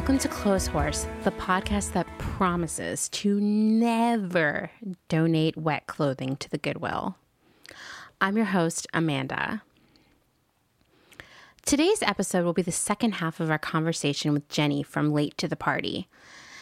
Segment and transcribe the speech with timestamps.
[0.00, 4.70] Welcome to Close Clotheshorse, the podcast that promises to never
[5.10, 7.16] donate wet clothing to the Goodwill.
[8.18, 9.60] I'm your host, Amanda.
[11.66, 15.46] Today's episode will be the second half of our conversation with Jenny from Late to
[15.46, 16.08] the Party.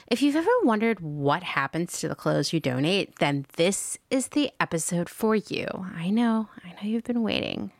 [0.08, 4.50] If you've ever wondered what happens to the clothes you donate, then this is the
[4.58, 5.68] episode for you.
[5.94, 7.70] I know, I know you've been waiting.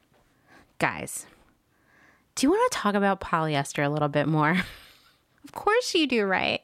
[0.78, 1.27] Guys,
[2.36, 4.62] do you want to talk about polyester a little bit more?
[5.48, 6.62] of course you do, right?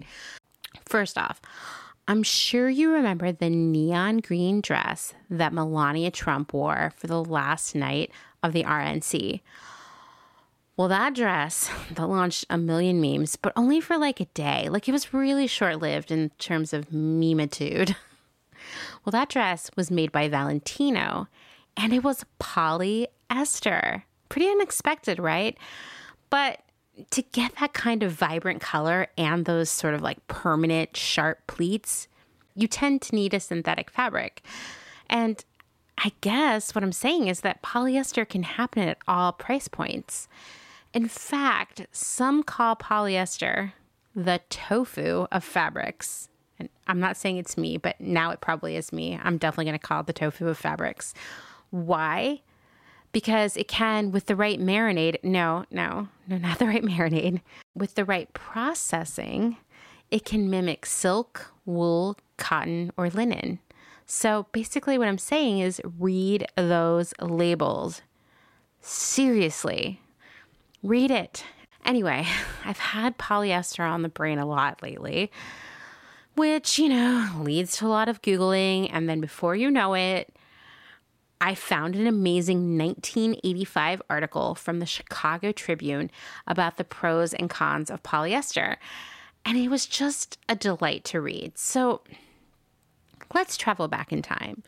[0.84, 1.40] First off,
[2.06, 7.74] I'm sure you remember the neon green dress that Melania Trump wore for the last
[7.74, 8.10] night
[8.42, 9.40] of the RNC.
[10.76, 14.68] Well, that dress that launched a million memes, but only for like a day.
[14.68, 17.96] Like it was really short lived in terms of memitude.
[19.04, 21.28] Well, that dress was made by Valentino
[21.76, 24.02] and it was polyester.
[24.30, 25.58] Pretty unexpected, right?
[26.30, 26.60] But
[27.10, 32.08] to get that kind of vibrant color and those sort of like permanent sharp pleats,
[32.54, 34.42] you tend to need a synthetic fabric.
[35.08, 35.44] And
[35.98, 40.28] I guess what I'm saying is that polyester can happen at all price points.
[40.92, 43.72] In fact, some call polyester
[44.14, 46.28] the tofu of fabrics.
[46.58, 49.18] And I'm not saying it's me, but now it probably is me.
[49.22, 51.14] I'm definitely going to call it the tofu of fabrics.
[51.70, 52.42] Why?
[53.14, 57.40] Because it can, with the right marinade, no, no, no, not the right marinade,
[57.74, 59.56] with the right processing,
[60.10, 63.60] it can mimic silk, wool, cotton, or linen.
[64.04, 68.02] So basically, what I'm saying is read those labels.
[68.82, 70.02] Seriously,
[70.84, 71.44] Read it.
[71.86, 72.26] Anyway,
[72.64, 75.32] I've had polyester on the brain a lot lately,
[76.36, 78.90] which, you know, leads to a lot of Googling.
[78.92, 80.30] And then before you know it,
[81.44, 86.10] I found an amazing 1985 article from the Chicago Tribune
[86.46, 88.76] about the pros and cons of polyester.
[89.44, 91.58] And it was just a delight to read.
[91.58, 92.00] So
[93.34, 94.62] let's travel back in time.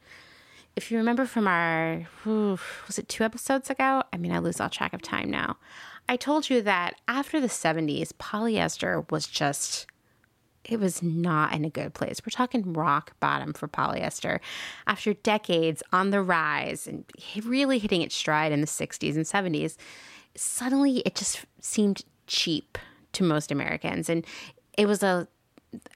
[0.77, 4.03] If you remember from our, was it two episodes ago?
[4.13, 5.57] I mean, I lose all track of time now.
[6.11, 9.87] I told you that after the 70s, polyester was just,
[10.69, 12.21] it was not in a good place.
[12.25, 14.41] We're talking rock bottom for polyester.
[14.87, 17.05] After decades on the rise and
[17.45, 19.77] really hitting its stride in the 60s and 70s,
[20.35, 22.79] suddenly it just seemed cheap
[23.13, 24.09] to most Americans.
[24.09, 24.27] And
[24.77, 25.29] it was a,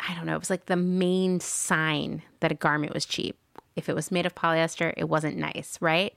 [0.09, 3.37] I don't know, it was like the main sign that a garment was cheap.
[3.77, 6.15] If it was made of polyester, it wasn't nice, right?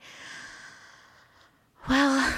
[1.90, 2.34] Well,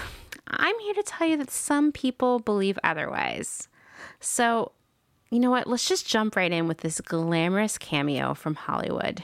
[0.47, 3.67] I'm here to tell you that some people believe otherwise.
[4.19, 4.71] So,
[5.29, 5.67] you know what?
[5.67, 9.23] Let's just jump right in with this glamorous cameo from Hollywood.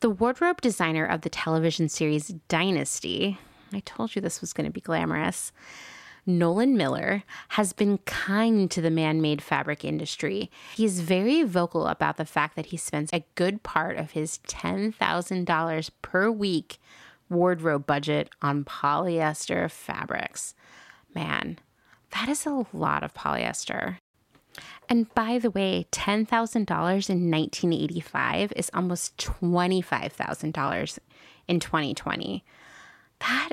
[0.00, 3.38] The wardrobe designer of the television series Dynasty,
[3.72, 5.52] I told you this was going to be glamorous.
[6.26, 10.50] Nolan Miller has been kind to the man made fabric industry.
[10.74, 14.38] He is very vocal about the fact that he spends a good part of his
[14.48, 16.78] $10,000 per week
[17.28, 20.54] wardrobe budget on polyester fabrics.
[21.14, 21.58] Man,
[22.12, 23.98] that is a lot of polyester.
[24.88, 30.98] And by the way, $10,000 in 1985 is almost $25,000
[31.48, 32.44] in 2020.
[33.20, 33.50] That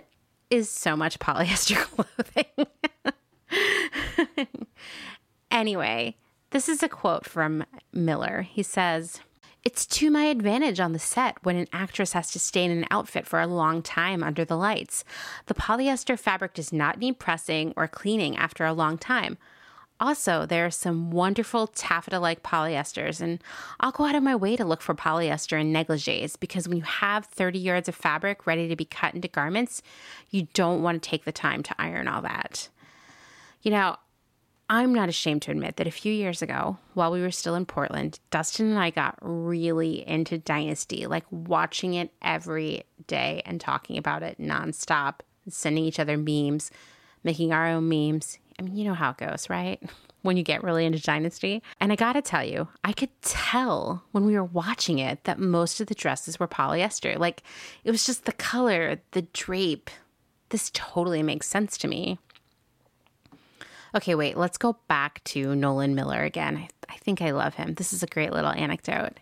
[0.49, 1.77] is so much polyester
[3.47, 4.47] clothing.
[5.49, 6.17] anyway,
[6.51, 8.41] this is a quote from Miller.
[8.41, 9.21] He says,
[9.63, 12.87] it's to my advantage on the set when an actress has to stay in an
[12.89, 15.03] outfit for a long time under the lights.
[15.45, 19.37] The polyester fabric does not need pressing or cleaning after a long time.
[20.01, 23.41] Also, there are some wonderful taffeta like polyesters, and
[23.79, 26.83] I'll go out of my way to look for polyester in negligees because when you
[26.83, 29.83] have 30 yards of fabric ready to be cut into garments,
[30.31, 32.67] you don't want to take the time to iron all that.
[33.61, 33.95] You know,
[34.71, 37.67] I'm not ashamed to admit that a few years ago, while we were still in
[37.67, 43.99] Portland, Dustin and I got really into Dynasty, like watching it every day and talking
[43.99, 45.15] about it nonstop,
[45.47, 46.71] sending each other memes,
[47.23, 48.39] making our own memes.
[48.61, 49.81] I mean, you know how it goes, right?
[50.23, 51.63] When you get really into Dynasty.
[51.79, 55.81] And I gotta tell you, I could tell when we were watching it that most
[55.81, 57.17] of the dresses were polyester.
[57.17, 57.41] Like,
[57.83, 59.89] it was just the color, the drape.
[60.49, 62.19] This totally makes sense to me.
[63.95, 66.55] Okay, wait, let's go back to Nolan Miller again.
[66.55, 67.73] I, I think I love him.
[67.73, 69.17] This is a great little anecdote.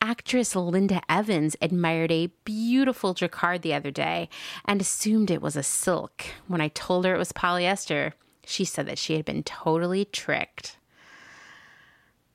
[0.00, 4.28] Actress Linda Evans admired a beautiful jacquard the other day
[4.64, 6.24] and assumed it was a silk.
[6.46, 8.12] When I told her it was polyester,
[8.46, 10.76] she said that she had been totally tricked.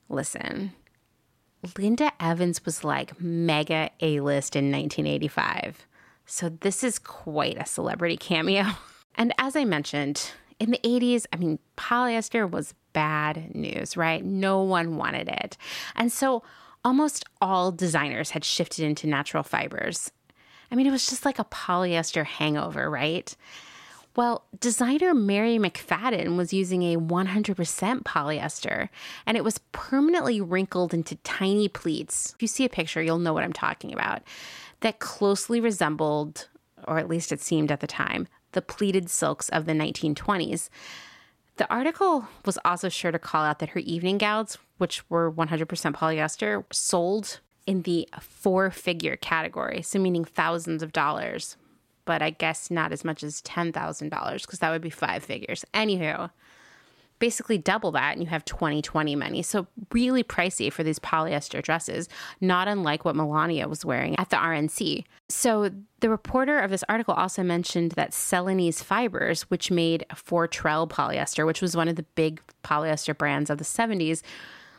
[0.08, 0.72] Listen,
[1.78, 5.86] Linda Evans was like mega A list in 1985.
[6.26, 8.64] So this is quite a celebrity cameo.
[9.16, 14.24] And as I mentioned, In the 80s, I mean, polyester was bad news, right?
[14.24, 15.56] No one wanted it.
[15.94, 16.42] And so
[16.84, 20.12] almost all designers had shifted into natural fibers.
[20.70, 23.34] I mean, it was just like a polyester hangover, right?
[24.16, 28.88] Well, designer Mary McFadden was using a 100% polyester,
[29.26, 32.32] and it was permanently wrinkled into tiny pleats.
[32.34, 34.22] If you see a picture, you'll know what I'm talking about.
[34.80, 36.48] That closely resembled,
[36.86, 40.68] or at least it seemed at the time, the pleated silks of the 1920s.
[41.56, 45.66] The article was also sure to call out that her evening gowns, which were 100%
[45.94, 51.56] polyester, sold in the four figure category, so meaning thousands of dollars,
[52.04, 55.64] but I guess not as much as $10,000 because that would be five figures.
[55.72, 56.30] Anywho,
[57.18, 59.42] basically double that and you have 2020 money.
[59.42, 62.08] So really pricey for these polyester dresses,
[62.40, 65.04] not unlike what Melania was wearing at the RNC.
[65.28, 65.70] So
[66.00, 71.62] the reporter of this article also mentioned that Celanese Fibers, which made Fortrel polyester, which
[71.62, 74.22] was one of the big polyester brands of the 70s,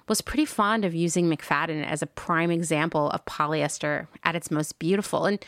[0.07, 4.77] was pretty fond of using McFadden as a prime example of polyester at its most
[4.77, 5.25] beautiful.
[5.25, 5.43] And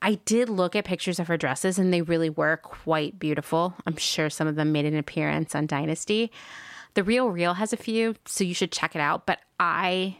[0.00, 3.74] I did look at pictures of her dresses and they really were quite beautiful.
[3.86, 6.30] I'm sure some of them made an appearance on Dynasty.
[6.94, 9.26] The Real Real has a few, so you should check it out.
[9.26, 10.18] But I,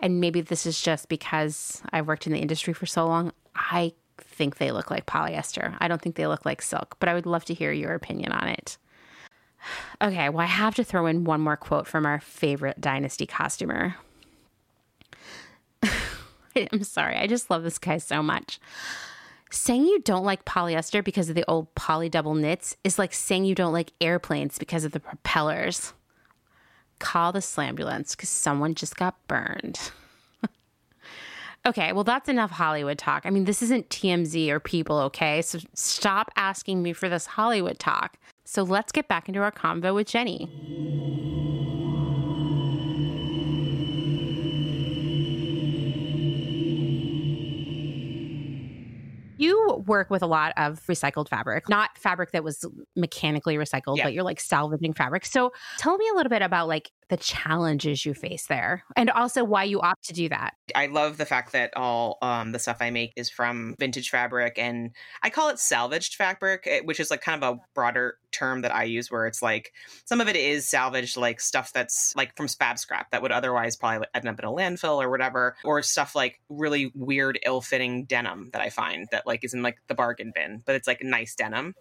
[0.00, 3.92] and maybe this is just because I've worked in the industry for so long, I
[4.18, 5.76] think they look like polyester.
[5.78, 8.32] I don't think they look like silk, but I would love to hear your opinion
[8.32, 8.78] on it.
[10.00, 13.96] Okay, well, I have to throw in one more quote from our favorite Dynasty costumer.
[16.72, 18.60] I'm sorry, I just love this guy so much.
[19.50, 23.44] Saying you don't like polyester because of the old poly double knits is like saying
[23.44, 25.94] you don't like airplanes because of the propellers.
[26.98, 29.90] Call the slambulance because someone just got burned.
[31.66, 33.24] okay, well, that's enough Hollywood talk.
[33.24, 35.40] I mean, this isn't TMZ or people, okay?
[35.40, 38.18] So stop asking me for this Hollywood talk.
[38.44, 40.50] So let's get back into our convo with Jenny.
[49.38, 52.64] You work with a lot of recycled fabric, not fabric that was
[52.96, 54.04] mechanically recycled, yeah.
[54.04, 55.24] but you're like salvaging fabric.
[55.24, 59.44] So tell me a little bit about like the challenges you face there and also
[59.44, 60.54] why you opt to do that.
[60.74, 64.58] I love the fact that all um, the stuff I make is from vintage fabric
[64.58, 64.90] and
[65.22, 68.74] I call it salvaged fabric, eh, which is like kind of a broader term that
[68.74, 69.72] I use where it's like
[70.04, 73.76] some of it is salvaged, like stuff that's like from spab scrap that would otherwise
[73.76, 78.04] probably end up in a landfill or whatever, or stuff like really weird, ill fitting
[78.04, 81.02] denim that I find that like is in like the bargain bin, but it's like
[81.02, 81.74] nice denim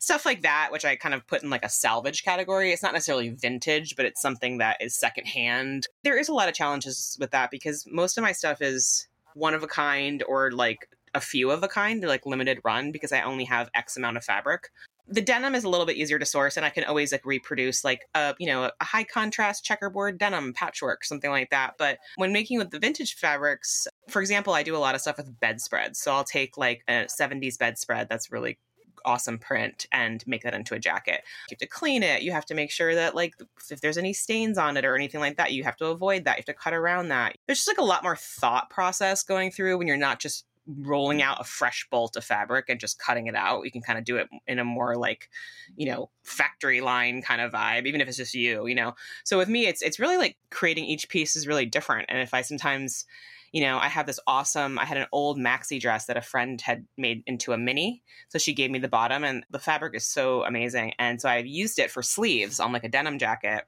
[0.00, 2.72] stuff like that, which I kind of put in like a salvage category.
[2.72, 5.86] It's not necessarily vintage, but it's something that is secondhand.
[6.02, 9.54] There is a lot of challenges with that because most of my stuff is one
[9.54, 13.22] of a kind or like a few of a kind, like limited run, because I
[13.22, 14.70] only have X amount of fabric.
[15.06, 17.84] The denim is a little bit easier to source, and I can always like reproduce
[17.84, 21.74] like a you know a high contrast checkerboard denim patchwork, something like that.
[21.78, 25.16] But when making with the vintage fabrics, for example, I do a lot of stuff
[25.16, 26.00] with bedspreads.
[26.00, 28.58] So I'll take like a 70s bedspread that's really
[29.04, 31.22] awesome print and make that into a jacket.
[31.48, 32.22] You have to clean it.
[32.22, 33.34] You have to make sure that like
[33.70, 36.36] if there's any stains on it or anything like that, you have to avoid that.
[36.36, 37.36] You have to cut around that.
[37.46, 40.44] There's just like a lot more thought process going through when you're not just
[40.78, 43.64] rolling out a fresh bolt of fabric and just cutting it out.
[43.64, 45.28] You can kind of do it in a more like,
[45.76, 48.94] you know, factory line kind of vibe, even if it's just you, you know.
[49.24, 52.06] So with me, it's it's really like creating each piece is really different.
[52.08, 53.04] And if I sometimes
[53.52, 56.60] you know, I have this awesome, I had an old maxi dress that a friend
[56.60, 58.02] had made into a mini.
[58.28, 60.94] So she gave me the bottom, and the fabric is so amazing.
[60.98, 63.64] And so I've used it for sleeves on like a denim jacket.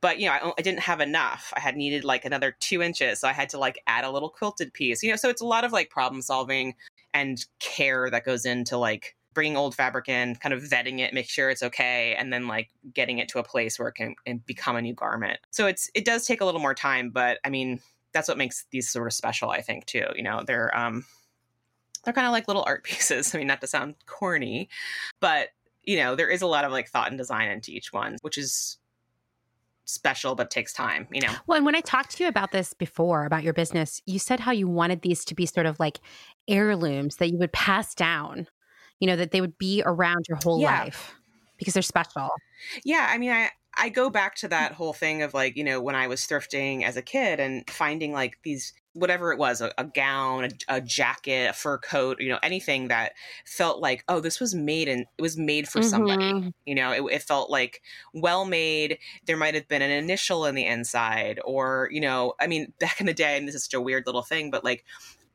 [0.00, 1.52] But, you know, I, I didn't have enough.
[1.56, 3.18] I had needed like another two inches.
[3.18, 5.46] So I had to like add a little quilted piece, you know, so it's a
[5.46, 6.74] lot of like problem solving
[7.12, 11.28] and care that goes into like bringing old fabric in, kind of vetting it, make
[11.28, 14.38] sure it's okay, and then like getting it to a place where it can, can
[14.46, 15.38] become a new garment.
[15.50, 17.80] So it's it does take a little more time, but I mean,
[18.18, 20.06] that's what makes these sort of special, I think, too.
[20.16, 21.04] You know, they're um
[22.04, 23.34] they're kind of like little art pieces.
[23.34, 24.68] I mean, not to sound corny,
[25.20, 25.50] but
[25.84, 28.36] you know, there is a lot of like thought and design into each one, which
[28.36, 28.78] is
[29.84, 31.32] special but takes time, you know.
[31.46, 34.40] Well, and when I talked to you about this before about your business, you said
[34.40, 36.00] how you wanted these to be sort of like
[36.48, 38.48] heirlooms that you would pass down,
[38.98, 40.82] you know, that they would be around your whole yeah.
[40.82, 41.14] life
[41.56, 42.28] because they're special.
[42.84, 45.80] Yeah, I mean, I I go back to that whole thing of like, you know,
[45.80, 49.72] when I was thrifting as a kid and finding like these, whatever it was, a,
[49.78, 53.12] a gown, a, a, jacket, a fur coat, you know, anything that
[53.46, 55.88] felt like, oh, this was made and it was made for mm-hmm.
[55.88, 56.52] somebody.
[56.66, 57.80] You know, it, it felt like
[58.12, 58.98] well made.
[59.26, 63.00] There might have been an initial in the inside, or, you know, I mean, back
[63.00, 64.84] in the day, and this is such a weird little thing, but like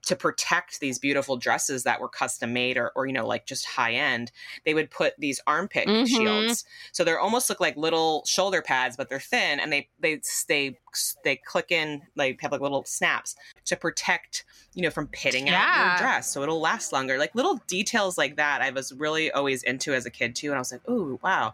[0.06, 3.66] to protect these beautiful dresses that were custom made or, or you know like just
[3.66, 4.32] high end
[4.66, 6.08] they would put these armpit Mhm.
[6.08, 6.66] shields.
[6.92, 10.78] So they almost look like little shoulder pads but they're thin and they they they
[11.24, 14.46] they click in like have like little snaps to protect
[14.76, 16.30] you know from pitting out your dress.
[16.32, 17.18] So it'll last longer.
[17.18, 20.56] Like little details like that i was really always into as a kid too and
[20.56, 21.54] i was like oh wow.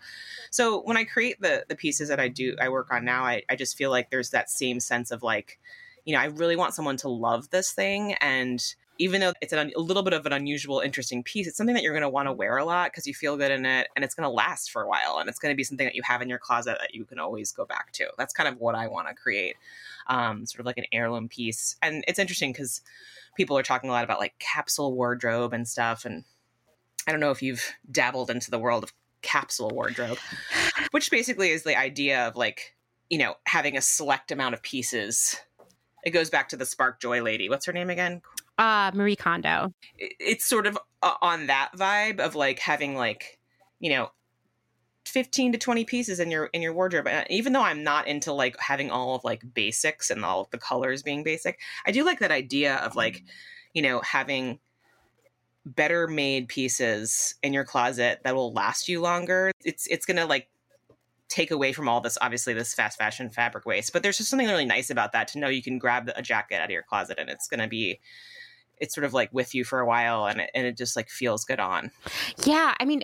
[0.50, 3.44] So when i create the the pieces that i do i work on now i,
[3.50, 5.60] I just feel like there's that same sense of like
[6.06, 8.14] you know i really want someone to love this thing.
[8.16, 8.64] And
[9.02, 11.84] even though it's an, a little bit of an unusual interesting piece it's something that
[11.84, 14.04] you're going to want to wear a lot because you feel good in it and
[14.04, 16.02] it's going to last for a while and it's going to be something that you
[16.04, 18.08] have in your closet that you can always go back to.
[18.18, 19.56] That's kind of what i want to create
[20.08, 21.78] um, sort of like an heirloom piece.
[21.82, 22.82] And it's interesting because
[23.40, 26.26] people are talking a lot about like capsule wardrobe and stuff and
[27.08, 30.18] i don't know if you've dabbled into the world of capsule wardrobe
[30.92, 32.76] which basically is the idea of like
[33.10, 35.38] you know having a select amount of pieces
[36.04, 37.50] it goes back to the spark joy lady.
[37.50, 38.22] What's her name again?
[38.58, 39.74] Uh, Marie Kondo.
[39.98, 43.40] it- it's sort of uh, on that vibe of like having like
[43.80, 44.12] you know
[45.06, 47.08] 15 to 20 pieces in your in your wardrobe.
[47.08, 50.50] And even though i'm not into like having all of like basics and all of
[50.52, 53.24] the colors being basic i do like that idea of like
[53.74, 54.60] you know having
[55.66, 59.52] better made pieces in your closet that will last you longer.
[59.64, 60.48] It's it's gonna like
[61.30, 64.48] take away from all this obviously this fast fashion fabric waste but there's just something
[64.48, 67.18] really nice about that to know you can grab a jacket out of your closet
[67.20, 68.00] and it's gonna be
[68.78, 71.10] it's sort of like with you for a while and it, and it just like
[71.10, 71.92] feels good on
[72.46, 73.04] Yeah, I mean,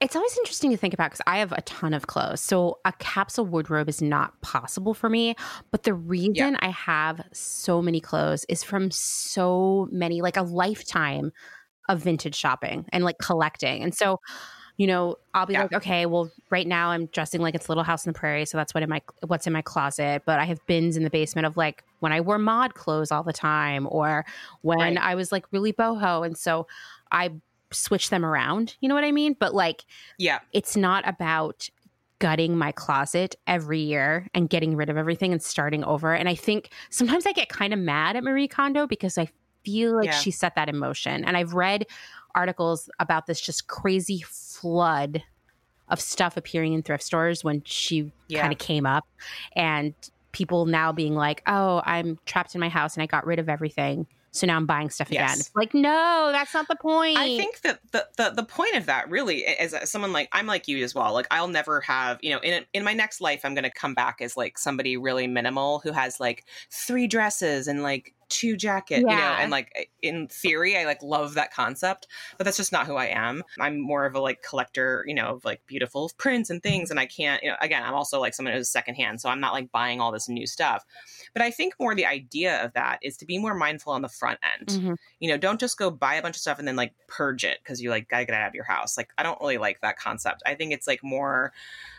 [0.00, 2.40] it's always interesting to think about because I have a ton of clothes.
[2.40, 5.34] So a capsule wardrobe is not possible for me.
[5.70, 11.32] But the reason I have so many clothes is from so many, like a lifetime
[11.88, 13.82] of vintage shopping and like collecting.
[13.82, 14.20] And so,
[14.78, 15.62] you know, I'll be Yeah.
[15.64, 18.56] like, okay, well, right now I'm dressing like it's Little House in the Prairie, so
[18.56, 20.22] that's what in my what's in my closet.
[20.24, 23.22] But I have bins in the basement of like when I wore mod clothes all
[23.22, 24.24] the time, or
[24.62, 24.96] when Right.
[24.96, 26.66] I was like really boho, and so
[27.12, 27.30] I
[27.70, 28.76] switch them around.
[28.80, 29.36] You know what I mean?
[29.38, 29.84] But like,
[30.16, 31.68] yeah it's not about
[32.20, 36.14] gutting my closet every year and getting rid of everything and starting over.
[36.14, 39.28] And I think sometimes I get kind of mad at Marie Kondo because I
[39.64, 40.18] feel like Yeah.
[40.18, 41.24] she set that in motion.
[41.24, 41.86] And I've read
[42.34, 44.20] articles about this just crazy
[44.60, 45.22] flood
[45.88, 48.40] of stuff appearing in thrift stores when she Yeah.
[48.42, 49.04] kind of came up
[49.56, 49.94] and
[50.32, 53.48] people now being like, "Oh, I'm trapped in my house and I got rid of
[53.48, 55.40] everything." So now I'm buying stuff again.
[55.40, 57.16] It's like, no, that's not the point.
[57.18, 60.46] I think that the, the the point of that really is as someone like I'm
[60.46, 61.14] like you as well.
[61.14, 63.94] Like I'll never have, you know, in in my next life I'm going to come
[63.94, 69.04] back as like somebody really minimal who has like three dresses and like two jacket,
[69.08, 72.06] you know, and like in theory I like love that concept,
[72.36, 73.42] but that's just not who I am.
[73.58, 77.00] I'm more of a like collector, you know, of like beautiful prints and things and
[77.00, 79.72] I can't, you know, again, I'm also like someone who's secondhand, so I'm not like
[79.72, 80.84] buying all this new stuff.
[81.32, 84.08] But I think more the idea of that is to be more mindful on the
[84.08, 84.96] front end Mhm.
[85.20, 87.58] you know don't just go buy a bunch of stuff and then like purge it
[87.62, 89.80] because you like gotta get it out of your house like i don't really like
[89.80, 91.52] that concept i think it's like more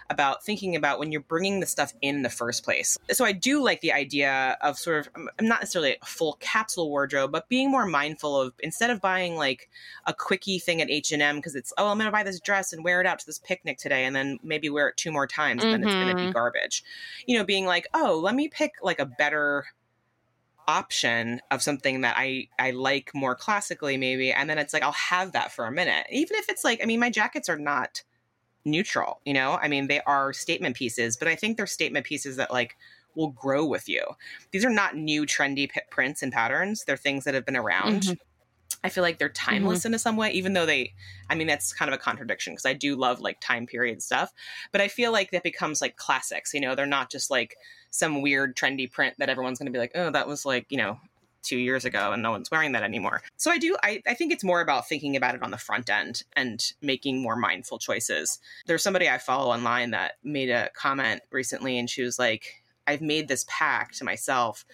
[0.10, 2.98] about thinking about when you're bringing the stuff in the first place.
[3.12, 6.89] So i do like the idea of sort of i'm not necessarily a full capsule
[6.89, 9.70] wardrobe but being more mindful of instead of buying like
[10.08, 13.01] a quickie thing at h&m because it's oh i'm gonna buy this dress and wear
[13.01, 15.74] it out to this picnic today and then maybe wear it two more times and
[15.74, 16.34] then it's gonna be Mhm.
[16.34, 16.84] garbage.
[17.28, 19.66] You know being like oh let me pick like a better
[20.68, 24.92] option of something that I I like more classically maybe and then it's like I'll
[24.92, 26.06] have that for a minute.
[26.12, 28.04] Even if it's like I mean my jackets are not
[28.70, 29.60] neutral you know?
[29.62, 32.76] I mean they are statement pieces but I think they're statement pieces that like
[33.16, 34.04] will grow with you.
[34.52, 36.86] These are not new trendy p- prints and patterns.
[36.86, 38.04] They're things that have been around.
[38.04, 38.18] Mhm.
[38.84, 40.94] I feel like they're timeless in a some way, even though they,
[41.30, 44.32] I mean, that's kind of a contradiction because I do love like time period stuff.
[44.72, 47.58] But I feel like that becomes like classics, you know, they're not just like
[47.90, 50.78] some weird trendy print that everyone's going to be like, oh, that was like, you
[50.78, 50.98] know,
[51.41, 53.22] two years ago and no one's wearing that anymore.
[53.38, 55.89] So I do, I, I think it's more about thinking about it on the front
[55.89, 58.39] end and making more mindful choices.
[58.65, 63.01] There's somebody I follow online that made a comment recently and she was like, I've
[63.01, 64.65] made this pact to myself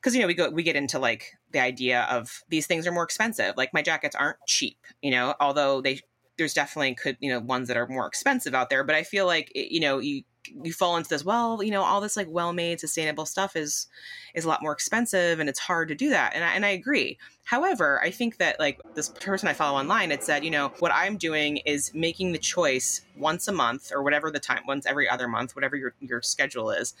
[0.00, 2.92] because you know we go we get into like the idea of these things are
[2.92, 6.00] more expensive like my jackets aren't cheap you know although they
[6.38, 9.26] there's definitely could you know ones that are more expensive out there but i feel
[9.26, 10.22] like it- you know you
[10.64, 13.86] you fall into this well you know all this like well made sustainable stuff is
[14.34, 16.34] is a lot more expensive and it's hard to do that.
[16.34, 17.18] And I, and I agree.
[17.44, 20.92] However i think that like this person i follow online it said you know what
[20.94, 25.08] i'm doing is making the choice once a month or whatever the time once every
[25.08, 26.94] other month whatever your your schedule is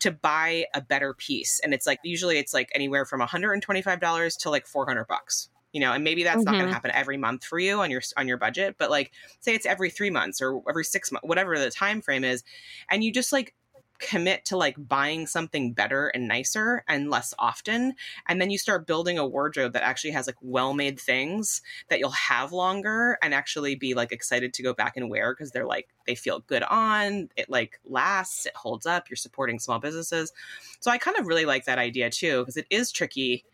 [0.00, 1.60] to buy a better piece.
[1.60, 5.92] And it's like usually it's like anywhere from $125 to like 400 bucks you know
[5.92, 6.72] and maybe that's not going to mm-hmm.
[6.72, 9.90] happen every month for you on your on your budget but like say it's every
[9.90, 12.42] 3 months or every 6 months whatever the time frame is
[12.88, 13.54] and you just like
[14.00, 17.94] commit to like buying something better and nicer and less often
[18.28, 22.10] and then you start building a wardrobe that actually has like well-made things that you'll
[22.10, 25.88] have longer and actually be like excited to go back and wear because they're like
[26.06, 30.32] they feel good on it like lasts it holds up you're supporting small businesses.
[30.80, 33.44] So i kind of really like that idea too because it is tricky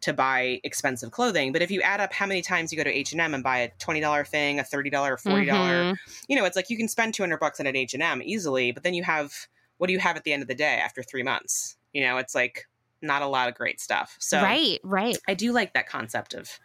[0.00, 2.90] to buy expensive clothing but if you add up how many times you go to
[2.90, 5.96] h&m and buy a $20 thing a $30 $40 Mhm.
[6.28, 8.94] you know it's like you can spend 200 bucks at an h&m easily but then
[8.94, 9.32] you have
[9.78, 12.16] what do you have at the end of the day after three months you know
[12.18, 12.66] it's like
[13.02, 15.18] not a lot of great stuff so right, right.
[15.28, 16.58] i do like that concept of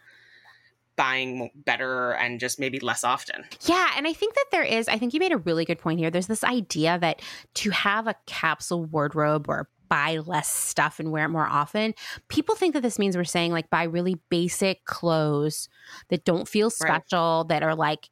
[0.96, 4.96] buying better and just maybe less often Yeah, and I think that there is, I
[4.96, 6.08] think you made a really good point here.
[6.08, 7.20] There's this idea that
[7.54, 11.94] to have a capsule wardrobe or buy less stuff and wear it more often,
[12.28, 15.68] people think that this means we're saying like buy really basic clothes
[16.08, 18.08] that don't feel special, that are like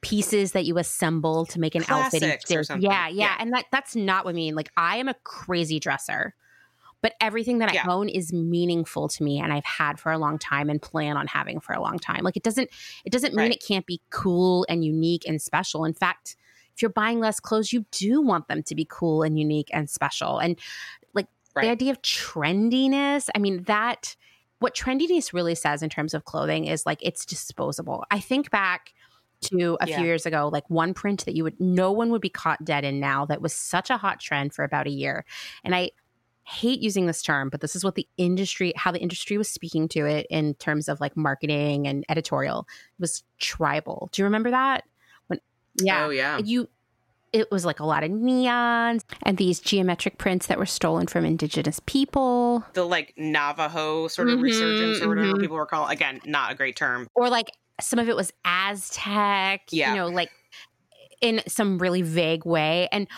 [0.00, 2.22] pieces that you assemble to make an outfit.
[2.22, 2.62] each Classics or day.
[2.64, 2.90] something.
[2.90, 3.36] Yeah, yeah, Yeah.
[3.38, 4.54] And that that's not what I mean.
[4.54, 6.34] Like I am a crazy dresser.
[7.02, 7.86] But everything that I Yeah.
[7.88, 11.26] own is meaningful to me and I've had for a long time and plan on
[11.26, 12.22] having for a long time.
[12.22, 12.70] Like it doesn't
[13.04, 13.54] it doesn't mean Right.
[13.54, 15.84] it can't be cool and unique and special.
[15.84, 16.36] In fact,
[16.76, 19.90] if you're buying less clothes, you do want them to be cool and unique and
[19.90, 20.38] special.
[20.38, 20.58] And
[21.54, 24.16] like the idea of trendiness, I mean, that
[24.58, 28.04] what trendiness really says in terms of clothing is like it's disposable.
[28.10, 28.92] I think back
[29.42, 29.96] to a Yeah.
[29.96, 32.84] few years ago, like one print that you would no one would be caught dead
[32.84, 35.24] in now that was such a hot trend for about a year.
[35.64, 35.90] And I
[36.44, 39.88] hate using this term, but this is what the industry, how the industry was speaking
[39.88, 42.66] to it in terms of like marketing and editorial
[42.98, 44.08] It was tribal.
[44.12, 44.84] Do you remember that?
[45.26, 45.40] When,
[45.80, 46.68] yeah, oh yeah you,
[47.32, 51.24] it was like a lot of neons and these geometric prints that were stolen from
[51.24, 55.40] indigenous people, the like navajo sort of Mhm, resurgence or whatever mhm.
[55.40, 59.62] people were calling again not a great term or like some of it was Aztec.
[59.70, 59.90] Yeah.
[59.90, 60.30] you know, like
[61.20, 63.08] in some really vague way, and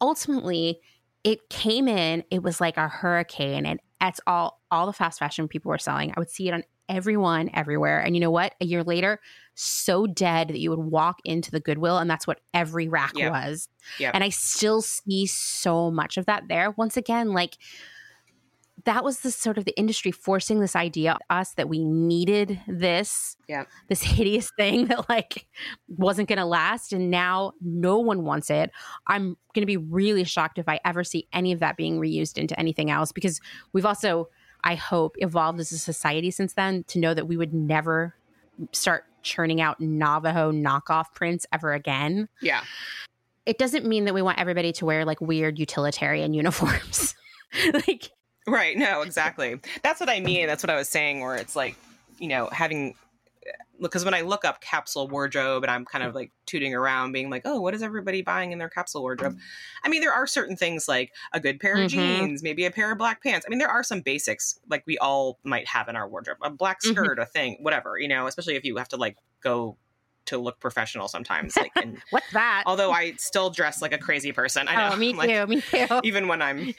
[0.00, 0.80] ultimately
[1.24, 5.46] it came in it was like a hurricane and that's all all the fast fashion
[5.46, 8.64] people were selling i would see it on everyone everywhere and you know what a
[8.64, 9.20] year later
[9.54, 13.30] so dead that you would walk into the goodwill and that's what every rack Yep.
[13.30, 13.68] was
[13.98, 14.10] Yep.
[14.14, 17.56] and i still see so much of that there once again like
[18.84, 23.36] that was the sort of the industry forcing this idea us that we needed this
[23.48, 23.68] Yep.
[23.88, 25.46] this hideous thing that like
[25.88, 28.70] wasn't going to last and now no one wants it
[29.06, 32.38] i'm going to be really shocked if i ever see any of that being reused
[32.38, 33.40] into anything else because
[33.72, 34.28] we've also
[34.64, 38.14] i hope evolved as a society since then to know that we would never
[38.72, 42.62] start churning out navajo knockoff prints ever again yeah
[43.44, 47.14] it doesn't mean that we want everybody to wear like weird utilitarian uniforms
[47.72, 48.10] like
[48.46, 48.76] Right.
[48.76, 49.60] No, exactly.
[49.82, 50.46] That's what I mean.
[50.46, 51.76] That's what I was saying, where it's like,
[52.18, 52.94] you know, having,
[53.80, 57.30] because when I look up capsule wardrobe and I'm kind of like tooting around, being
[57.30, 59.36] like, oh, what is everybody buying in their capsule wardrobe?
[59.82, 61.90] I mean, there are certain things like a good pair of Mhm.
[61.90, 63.44] jeans, maybe a pair of black pants.
[63.46, 66.50] I mean, there are some basics like we all might have in our wardrobe a
[66.50, 66.90] black Mhm.
[66.92, 69.76] skirt, a thing, whatever, you know, especially if you have to like go
[70.26, 71.56] to look professional sometimes.
[71.56, 74.94] Like, and what's that although I still dress like a crazy person, I oh, know.
[74.94, 76.74] oh me like, too me too even when I'm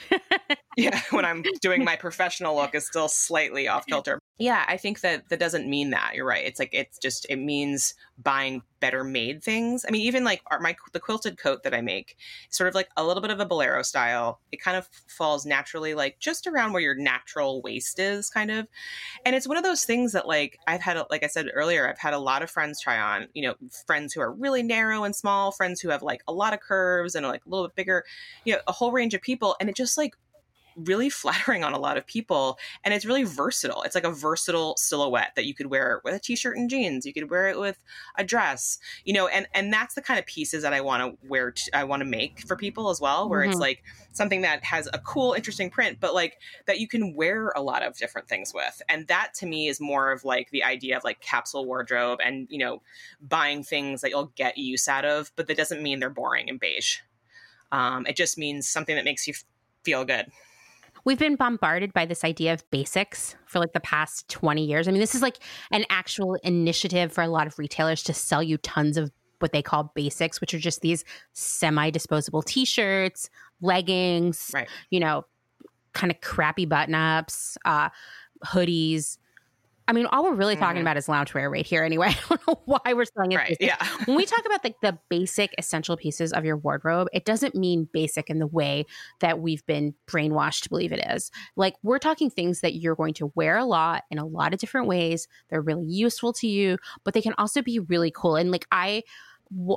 [0.77, 4.19] yeah, when I'm doing my professional look is still slightly off kilter.
[4.37, 6.13] Yeah, I think that that doesn't mean that.
[6.15, 6.45] You're right.
[6.45, 9.85] It's like it's just it means buying better made things.
[9.87, 12.17] I mean, even like our, my the quilted coat that I make,
[12.49, 14.41] sort of like a little bit of a bolero style.
[14.51, 18.67] It kind of falls naturally like just around where your natural waist is kind of.
[19.25, 21.97] And it's one of those things that like I've had like I said earlier, I've
[21.97, 23.55] had a lot of friends try on, you know,
[23.87, 27.15] friends who are really narrow and small, friends who have like a lot of curves
[27.15, 28.03] and like a little bit bigger,
[28.43, 30.17] you know, a whole range of people and it just like
[30.75, 33.81] really flattering on a lot of people and it's really versatile.
[33.83, 37.05] It's like a versatile silhouette that you could wear with a t-shirt and jeans.
[37.05, 37.77] You could wear it with
[38.17, 41.27] a dress you know and and that's the kind of pieces that i want to
[41.27, 43.61] wear t- i want to make for people as well where it's Mhm.
[43.61, 47.61] like something that has a cool interesting print but like that you can wear a
[47.61, 48.81] lot of different things with.
[48.87, 52.47] And that to me is more of like the idea of like capsule wardrobe and
[52.49, 52.81] you know
[53.21, 56.59] buying things that you'll get use out of but that doesn't mean they're boring and
[56.59, 56.97] beige.
[57.71, 59.43] Um, it just means something that makes you f-
[59.83, 60.27] feel good
[61.05, 64.87] We've been bombarded by this idea of basics for like the past 20 years.
[64.87, 65.37] I mean, this is like
[65.71, 69.61] an actual initiative for a lot of retailers to sell you tons of what they
[69.61, 73.29] call basics, which are just these semi disposable t shirts,
[73.61, 74.69] leggings, Right.
[74.89, 75.25] you know,
[75.93, 77.89] kind of crappy button ups, uh,
[78.45, 79.17] hoodies.
[79.87, 80.81] I mean, all we're really talking Mhm.
[80.83, 82.07] about is loungewear right here anyway.
[82.09, 83.35] I don't know why we're selling it.
[83.37, 87.25] right yeah when we talk about like the basic essential pieces of your wardrobe, it
[87.25, 88.85] doesn't mean basic in the way
[89.19, 91.31] that we've been brainwashed to believe it is.
[91.55, 94.59] Like we're talking things that you're going to wear a lot in a lot of
[94.59, 95.27] different ways.
[95.49, 98.35] They're really useful to you, but they can also be really cool.
[98.37, 99.03] And like I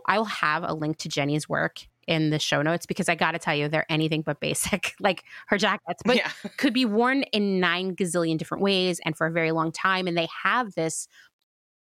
[0.07, 3.33] I will have a link to Jenny's work in the show notes because I got
[3.33, 4.95] to tell you, they're anything but basic.
[5.01, 6.31] like her jackets, but yeah.
[6.57, 10.07] could be worn in nine gazillion different ways and for a very long time.
[10.07, 11.09] And they have this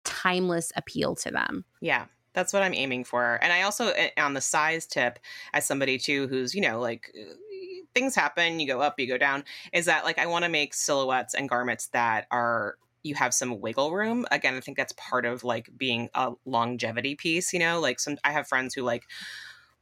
[0.03, 1.65] timeless appeal to them.
[1.81, 2.05] Yeah.
[2.33, 3.39] That's what I'm aiming for.
[3.43, 5.19] And I also, eh, on the size tip,
[5.53, 7.13] as somebody too who's, you know, like
[7.93, 10.73] things happen, you go up, you go down, is that like I want to make
[10.73, 14.25] silhouettes and garments that are you have some wiggle room.
[14.31, 18.17] Again, I think that's part of like being a longevity piece, you know, like some
[18.23, 19.03] I have friends who like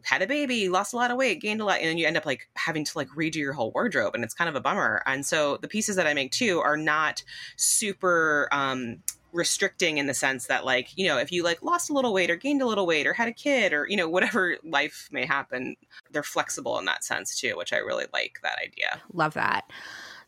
[0.04, 2.18] had a baby, lost a lot of weight, gained a lot, and then you end
[2.18, 5.02] up like having to like redo your whole wardrobe, and it's kind of a bummer.
[5.06, 7.24] And so the pieces that I make too are not
[7.56, 9.02] super um
[9.34, 12.30] restricting in the sense that like you know if you like lost a little weight
[12.30, 15.26] or gained a little weight or had a kid or you know whatever life may
[15.26, 15.76] happen
[16.12, 19.70] they're flexible in that sense too which i really like that idea love that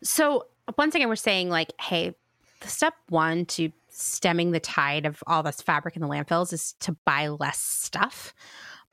[0.02, 2.16] so once again we're saying like hey
[2.62, 6.74] the step one to stemming the tide of all this fabric in the landfills is
[6.80, 8.34] to buy less stuff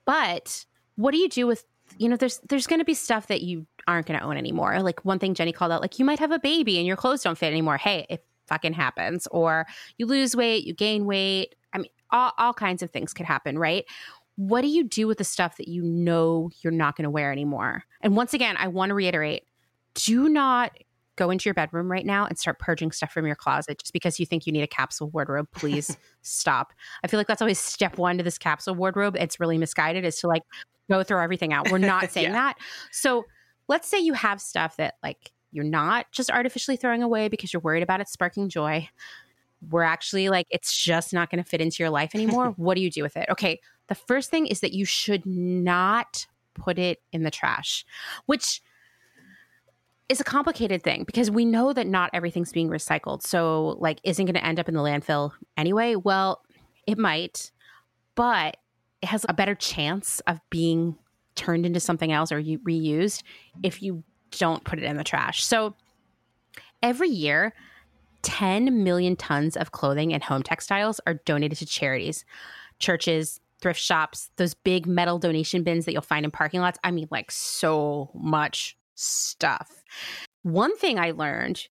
[0.05, 0.67] but
[1.01, 1.65] what do you do with
[1.99, 4.81] you know there's there's going to be stuff that you aren't going to own anymore.
[4.81, 7.23] Like one thing jenny called out like you might have a baby and your clothes
[7.23, 7.79] don't fit anymore.
[7.79, 9.27] Hey it fucking happens.
[9.31, 9.67] Or
[9.99, 11.55] you lose weight you gain weight.
[11.73, 13.85] I mean all, all kinds of things could happen right?
[14.37, 17.33] What do you do with the stuff that you know you're not going to wear
[17.33, 17.85] anymore?
[18.01, 19.45] And once again i want to reiterate
[19.95, 20.73] do not
[21.21, 24.19] go into your bedroom right now and start purging stuff from your closet just because
[24.19, 25.47] you think you need a capsule wardrobe.
[25.53, 26.73] Please stop.
[27.05, 29.17] I feel like that's always step one to this capsule wardrobe.
[29.21, 30.43] It's really misguided is to like
[30.91, 32.33] go throw everything out we're not saying yeah.
[32.33, 32.59] that
[32.91, 33.25] so
[33.69, 37.61] let's say you have stuff that like you're not just artificially throwing away because you're
[37.61, 38.89] worried about it sparking joy.
[39.69, 42.51] We're actually like, it's just not going to fit into your life anymore.
[42.57, 43.29] what do you do with it?
[43.29, 43.61] Okay.
[43.89, 47.85] The first thing is that you should not put it in the trash,
[48.27, 48.63] which
[50.09, 53.23] is a complicated thing because we know that not everything's being recycled.
[53.23, 55.97] So, like, isn't going to end up in the landfill anyway?
[55.97, 56.43] Well,
[56.87, 57.51] it might,
[58.15, 58.57] but
[59.03, 60.97] it has a better chance of being
[61.35, 63.23] turned into something else or reused
[63.63, 65.45] if you don't put it in the trash.
[65.45, 65.75] So
[66.83, 67.55] every year,
[68.23, 72.25] 10 million tons of clothing and home textiles are donated to charities,
[72.79, 76.79] churches, thrift shops, those big metal donation bins that you'll find in parking lots.
[76.85, 79.83] I mean, like so much stuff.
[80.43, 81.69] One thing I learned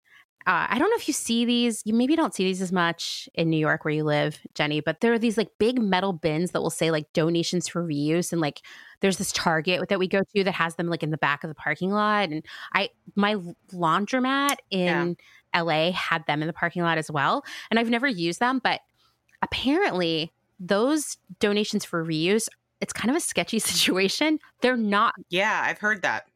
[0.47, 1.83] uh, I don't know if you see these.
[1.85, 5.01] You maybe don't see these as much in New York where you live, Jenny, but
[5.01, 8.31] there are these like big metal bins that will say like donations for reuse.
[8.31, 8.63] And like
[9.01, 11.49] there's this Target that we go to that has them like in the back of
[11.49, 12.29] the parking lot.
[12.31, 13.35] And I, my
[13.73, 15.17] laundromat in
[15.53, 15.63] yeah.
[15.63, 17.45] LA had them in the parking lot as well.
[17.71, 18.83] And I've never used them, but
[19.43, 22.49] apparently those donations for reuse,
[22.81, 24.39] it's kind of a sketchy situation.
[24.61, 25.15] They're not.
[25.29, 26.29] Yeah, I've heard that.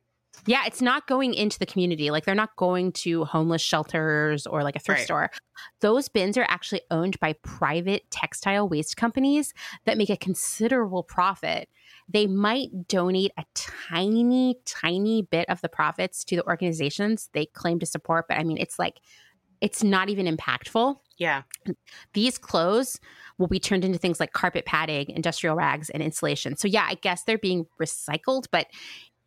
[0.46, 2.10] Yeah, it's not going into the community.
[2.10, 5.04] Like they're not going to homeless shelters or like a thrift right.
[5.04, 5.30] store.
[5.80, 9.52] Those bins are actually owned by private textile waste companies
[9.84, 11.68] that make a considerable profit.
[12.08, 17.78] They might donate a tiny, tiny bit of the profits to the organizations they claim
[17.80, 19.00] to support, but I mean, it's like,
[19.60, 20.96] it's not even impactful.
[21.18, 21.42] Yeah.
[22.14, 22.98] These clothes
[23.36, 26.56] will be turned into things like carpet padding, industrial rags, and insulation.
[26.56, 28.68] So, yeah, I guess they're being recycled, but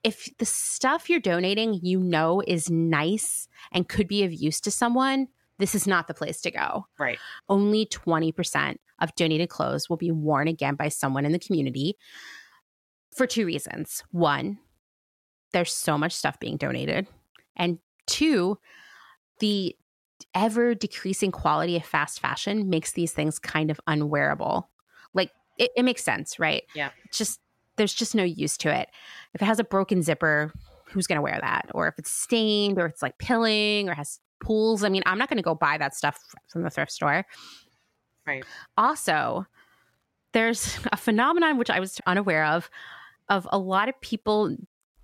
[0.03, 4.71] if the stuff you're donating you know is nice and could be of use to
[4.71, 5.27] someone,
[5.59, 6.87] this is not the place to go.
[6.99, 7.17] Right.
[7.47, 11.95] Only 20% of donated clothes will be worn again by someone in the community
[13.15, 14.03] for two reasons.
[14.11, 14.59] One,
[15.51, 17.07] there's so much stuff being donated.
[17.55, 18.57] And two,
[19.39, 19.75] the
[20.33, 24.69] ever decreasing quality of fast fashion makes these things kind of unwearable.
[25.13, 26.63] Like it, it makes sense, right?
[26.73, 26.89] Yeah.
[27.11, 27.39] just
[27.75, 28.89] there's just no use to it.
[29.33, 30.53] If it has a broken zipper,
[30.85, 31.69] who's going to wear that?
[31.73, 34.83] Or if it's stained or it's like pilling or has pools.
[34.83, 37.25] I mean, I'm not going to go buy that stuff from the thrift store.
[38.27, 38.43] Right.
[38.77, 39.45] Also,
[40.33, 42.69] there's a phenomenon which I was unaware of
[43.29, 44.55] of a lot of people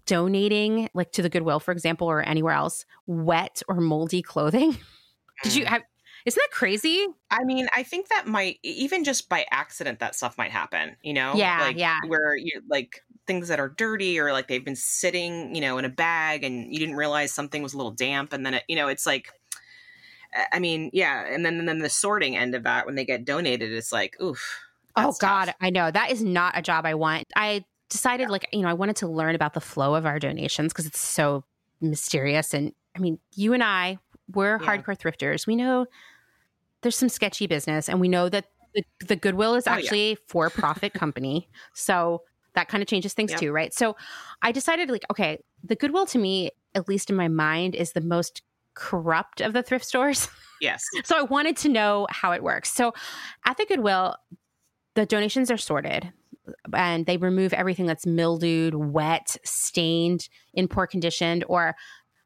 [0.06, 4.78] donating like to the Goodwill for example or anywhere else wet or moldy clothing.
[5.44, 5.68] Did you mm.
[5.68, 5.84] have
[6.26, 7.08] isn't that crazy?
[7.32, 11.14] I mean, I think that might even just by accident that stuff might happen, you
[11.14, 11.34] know?
[11.36, 12.00] Yeah, like, yeah.
[12.08, 15.86] Where you like things that are dirty or like they've been sitting, you know, in
[15.86, 18.76] a bag and you didn't realize something was a little damp and then it, you
[18.76, 19.30] know, it's like
[20.52, 23.26] I mean, yeah, and then and then the sorting end of that when they get
[23.26, 24.60] donated it's like, oof.
[24.96, 25.56] Oh god, tough.
[25.62, 25.90] I know.
[25.90, 27.26] That is not a job I want.
[27.36, 28.30] I decided yeah.
[28.30, 31.00] like, you know, I wanted to learn about the flow of our donations because it's
[31.00, 31.44] so
[31.82, 34.00] mysterious and I mean, you and I
[34.34, 34.68] we're yeah.
[34.78, 35.48] hardcore thrifters.
[35.48, 35.86] We know
[36.82, 40.14] there's some sketchy business, and we know that the, the Goodwill is actually oh, yeah.
[40.14, 41.50] a for profit company.
[41.74, 42.24] So
[42.56, 43.40] that kind of changes things yep.
[43.40, 43.74] too, right?
[43.74, 43.96] So
[44.42, 48.02] I decided, like, okay, the Goodwill to me, at least in my mind, is the
[48.02, 48.42] most
[48.74, 50.28] corrupt of the thrift stores.
[50.60, 50.84] Yes.
[51.04, 52.74] so I wanted to know how it works.
[52.74, 52.94] So
[53.46, 54.16] at the Goodwill,
[54.96, 56.12] the donations are sorted
[56.74, 61.76] and they remove everything that's mildewed, wet, stained, in poor condition, or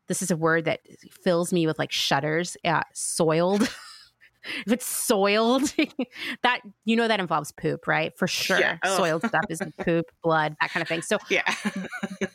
[0.07, 0.81] this is a word that
[1.23, 3.63] fills me with like shudders, uh, soiled.
[4.65, 5.73] if it's soiled,
[6.43, 8.17] that you know that involves poop, right?
[8.17, 8.59] For sure.
[8.59, 8.77] Yeah.
[8.83, 8.97] Oh.
[8.97, 11.01] Soiled stuff is poop, blood, that kind of thing.
[11.01, 11.43] So yeah,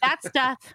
[0.02, 0.74] that stuff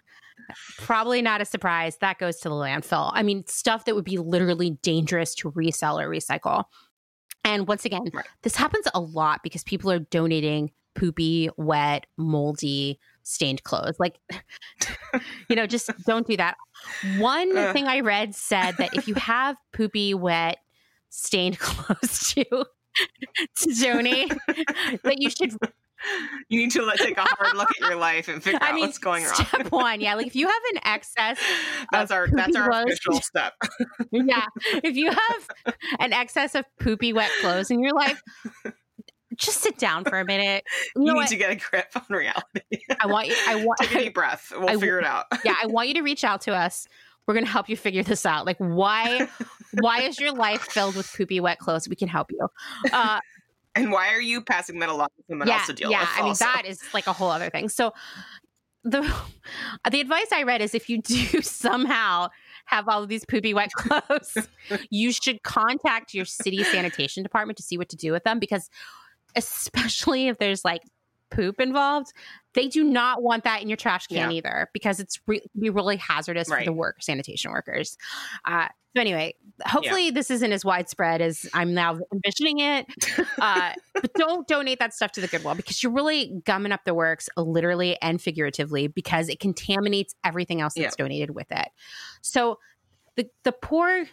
[0.78, 1.96] probably not a surprise.
[1.98, 3.10] That goes to the landfill.
[3.14, 6.64] I mean, stuff that would be literally dangerous to resell or recycle.
[7.44, 8.26] And once again, right.
[8.42, 13.96] this happens a lot because people are donating poopy, wet, moldy, stained clothes.
[13.98, 14.18] Like,
[15.48, 16.56] you know, just don't do that.
[17.18, 17.72] One uh.
[17.72, 20.58] thing I read said that if you have poopy, wet,
[21.10, 24.32] stained clothes to to donate,
[25.02, 25.56] that you should
[26.48, 28.74] you need to like, take a hard look at your life and figure I out
[28.74, 29.34] mean, what's going wrong.
[29.34, 31.40] Step one, yeah, like if you have an excess,
[31.92, 33.54] that's our that's our clothes, official step.
[34.12, 34.46] yeah,
[34.82, 35.48] if you have
[36.00, 38.20] an excess of poopy wet clothes in your life,
[39.36, 40.64] just sit down for a minute.
[40.96, 41.28] You, you need what?
[41.28, 42.60] to get a grip on reality.
[43.00, 43.34] I want you.
[43.48, 44.52] I want take a deep breath.
[44.54, 45.26] We'll I, figure it out.
[45.44, 46.86] yeah, I want you to reach out to us.
[47.26, 48.46] We're going to help you figure this out.
[48.46, 49.28] Like, why?
[49.80, 51.88] why is your life filled with poopy wet clothes?
[51.88, 52.48] We can help you.
[52.92, 53.20] Uh,
[53.74, 56.08] and why are you passing that along to someone yeah, else to deal yeah, with?
[56.16, 57.68] Yeah, I mean that is like a whole other thing.
[57.68, 57.92] So
[58.84, 59.00] the
[59.90, 62.28] the advice I read is if you do somehow
[62.66, 64.36] have all of these poopy wet clothes,
[64.90, 68.68] you should contact your city sanitation department to see what to do with them because
[69.36, 70.82] especially if there's like
[71.30, 72.12] poop involved,
[72.54, 74.36] they do not want that in your trash can yeah.
[74.36, 76.60] either because it's re- be really hazardous right.
[76.60, 77.96] for the work sanitation workers.
[78.44, 79.34] Uh, so anyway,
[79.66, 80.10] hopefully yeah.
[80.12, 82.86] this isn't as widespread as I'm now envisioning it.
[83.40, 86.94] Uh, but don't donate that stuff to the Goodwill because you're really gumming up the
[86.94, 91.04] works, literally and figuratively, because it contaminates everything else that's yeah.
[91.04, 91.68] donated with it.
[92.22, 92.58] So
[93.16, 94.06] the the poor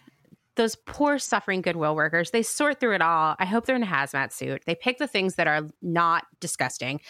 [0.56, 3.86] those poor suffering goodwill workers they sort through it all i hope they're in a
[3.86, 7.00] hazmat suit they pick the things that are not disgusting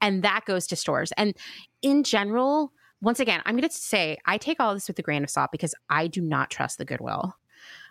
[0.00, 1.34] and that goes to stores and
[1.82, 5.24] in general once again i'm going to say i take all this with a grain
[5.24, 7.34] of salt because i do not trust the goodwill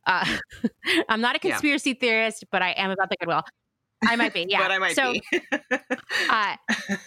[0.06, 0.26] uh,
[1.10, 2.00] I'm not a conspiracy yeah.
[2.00, 3.44] theorist, but I am about the goodwill.
[4.06, 4.60] I might be, yeah.
[4.60, 5.22] but I might so, be.
[6.30, 6.56] uh,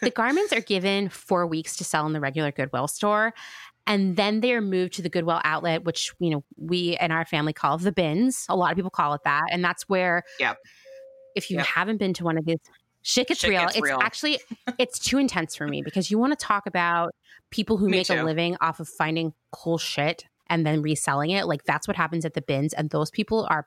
[0.03, 3.33] the garments are given four weeks to sell in the regular Goodwill store,
[3.87, 7.25] and then they are moved to the Goodwill outlet, which you know we and our
[7.25, 8.47] family call the bins.
[8.49, 10.23] A lot of people call it that, and that's where.
[10.39, 10.59] Yep.
[11.35, 11.67] If you yep.
[11.67, 12.59] haven't been to one of these,
[13.01, 13.63] shit gets shit real.
[13.63, 13.99] Gets it's real.
[14.03, 14.39] actually
[14.79, 17.15] it's too intense for me because you want to talk about
[17.51, 18.15] people who me make too.
[18.15, 21.47] a living off of finding cool shit and then reselling it.
[21.47, 22.73] Like that's what happens at the bins.
[22.75, 23.67] And those people are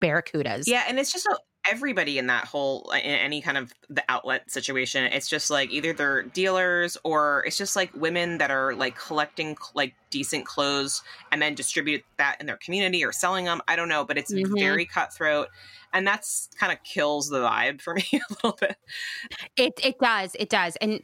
[0.00, 0.64] barracudas.
[0.66, 0.84] Yeah.
[0.88, 1.38] And it's just a,
[1.70, 5.04] everybody in that whole in any kind of the outlet situation.
[5.04, 9.56] It's just like either they're dealers or it's just like women that are like collecting
[9.74, 11.02] like decent clothes
[11.32, 14.32] and then distribute that in their community or selling them i don't know but it's
[14.32, 14.54] mm-hmm.
[14.58, 15.48] very cutthroat.
[15.92, 18.76] And that's kind of kills the vibe for me a little bit.
[19.56, 20.76] It it does it does.
[20.76, 21.00] And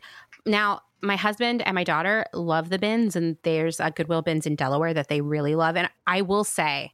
[0.47, 4.55] now my husband and my daughter love the bins, and there's a Goodwill bins in
[4.55, 5.77] Delaware that they really love.
[5.77, 6.93] And I will say,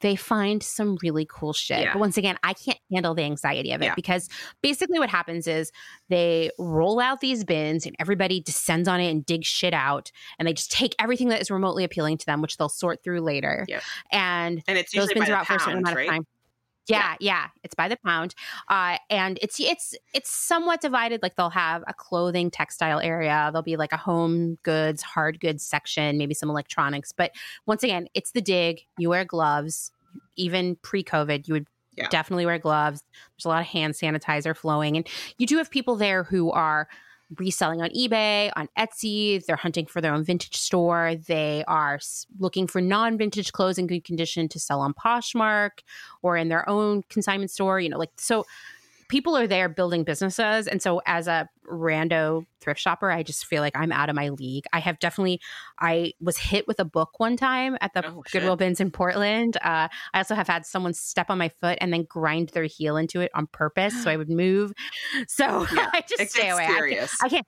[0.00, 1.80] they find some really cool shit.
[1.80, 1.92] Yeah.
[1.92, 3.94] But once again, I can't handle the anxiety of it yeah.
[3.94, 4.28] because
[4.62, 5.70] basically what happens is
[6.08, 10.48] they roll out these bins and everybody descends on it and digs shit out and
[10.48, 13.64] they just take everything that is remotely appealing to them, which they'll sort through later.
[13.68, 13.82] Yep.
[14.12, 16.08] And, and it's those bins are out pound, for a certain amount right?
[16.08, 16.26] of time.
[16.90, 18.34] Yeah, yeah, it's by the pound,
[18.68, 21.22] uh, and it's it's it's somewhat divided.
[21.22, 25.62] Like they'll have a clothing textile area, there'll be like a home goods, hard goods
[25.62, 27.12] section, maybe some electronics.
[27.12, 27.32] But
[27.66, 28.82] once again, it's the dig.
[28.98, 29.92] You wear gloves.
[30.36, 32.08] Even pre-COVID, you would yeah.
[32.08, 33.02] definitely wear gloves.
[33.36, 35.06] There's a lot of hand sanitizer flowing, and
[35.38, 36.88] you do have people there who are
[37.36, 39.44] reselling on eBay, on Etsy.
[39.44, 41.14] They're hunting for their own vintage store.
[41.14, 42.00] They are
[42.38, 45.80] looking for non vintage clothes in good condition to sell on Poshmark
[46.22, 47.80] or in their own consignment store.
[47.80, 48.46] You know, like, so
[49.10, 50.68] people are there building businesses.
[50.68, 54.28] And so as a rando thrift shopper, I just feel like I'm out of my
[54.30, 54.64] league.
[54.72, 55.40] I have definitely,
[55.80, 59.56] I was hit with a book one time at the oh, Goodwill bins in Portland.
[59.58, 62.96] Uh, I also have had someone step on my foot and then grind their heel
[62.96, 64.00] into it on purpose.
[64.02, 64.72] So I would move.
[65.26, 66.64] So yeah, I just stay away.
[66.64, 67.46] I can't, I can't,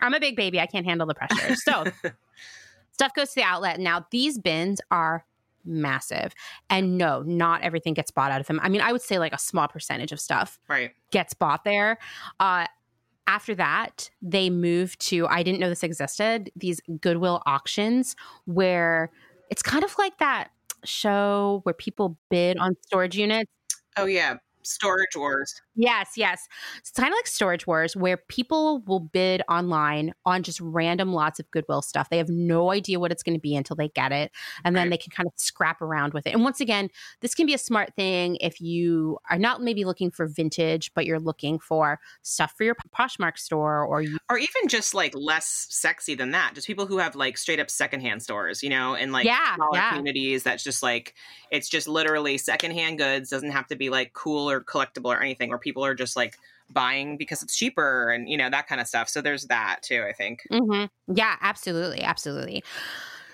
[0.00, 0.60] I'm a big baby.
[0.60, 1.54] I can't handle the pressure.
[1.54, 1.84] So
[2.92, 3.78] stuff goes to the outlet.
[3.78, 5.24] Now, these bins are
[5.68, 6.34] massive.
[6.70, 8.58] And no, not everything gets bought out of them.
[8.62, 10.92] I mean, I would say like a small percentage of stuff right.
[11.10, 11.98] gets bought there.
[12.40, 12.66] Uh,
[13.26, 19.10] after that, they moved to, I didn't know this existed, these Goodwill auctions where
[19.50, 20.48] it's kind of like that
[20.84, 23.50] show where people bid on storage units.
[23.96, 24.36] Oh, yeah.
[24.68, 25.60] Storage wars.
[25.74, 26.46] Yes, yes.
[26.78, 31.40] It's kind of like storage wars where people will bid online on just random lots
[31.40, 32.10] of Goodwill stuff.
[32.10, 34.30] They have no idea what it's going to be until they get it.
[34.64, 36.34] And then they can kind of scrap around with it.
[36.34, 36.88] And once again,
[37.20, 41.06] this can be a smart thing if you are not maybe looking for vintage, but
[41.06, 45.66] you're looking for stuff for your Poshmark store or you- or even just like less
[45.70, 46.54] sexy than that.
[46.54, 49.70] Just people who have like straight up secondhand stores, you know, in like yeah, smaller
[49.74, 49.90] yeah.
[49.90, 51.14] communities that's just like
[51.50, 55.48] it's just literally secondhand goods, doesn't have to be like cool or collectible or anything
[55.48, 56.36] where people are just like
[56.70, 59.08] buying because it's cheaper and you know that kind of stuff.
[59.08, 60.42] So there's that too i think.
[60.50, 61.14] Mm-hmm.
[61.14, 62.62] yeah absolutely absolutely.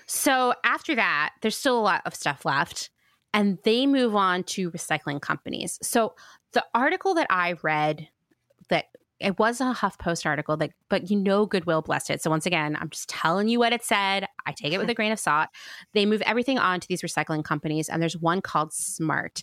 [0.05, 2.89] So after that there's still a lot of stuff left
[3.33, 5.79] and they move on to recycling companies.
[5.81, 6.15] So
[6.53, 8.07] the article that i read
[8.69, 8.85] that
[9.19, 12.21] it was a HuffPost article that, but you know, Goodwill blessed it.
[12.21, 14.27] So once again, I'm just telling you what it said.
[14.45, 15.47] I take it with a grain of salt.
[15.93, 19.41] They move everything on to these recycling companies, and there's one called Smart.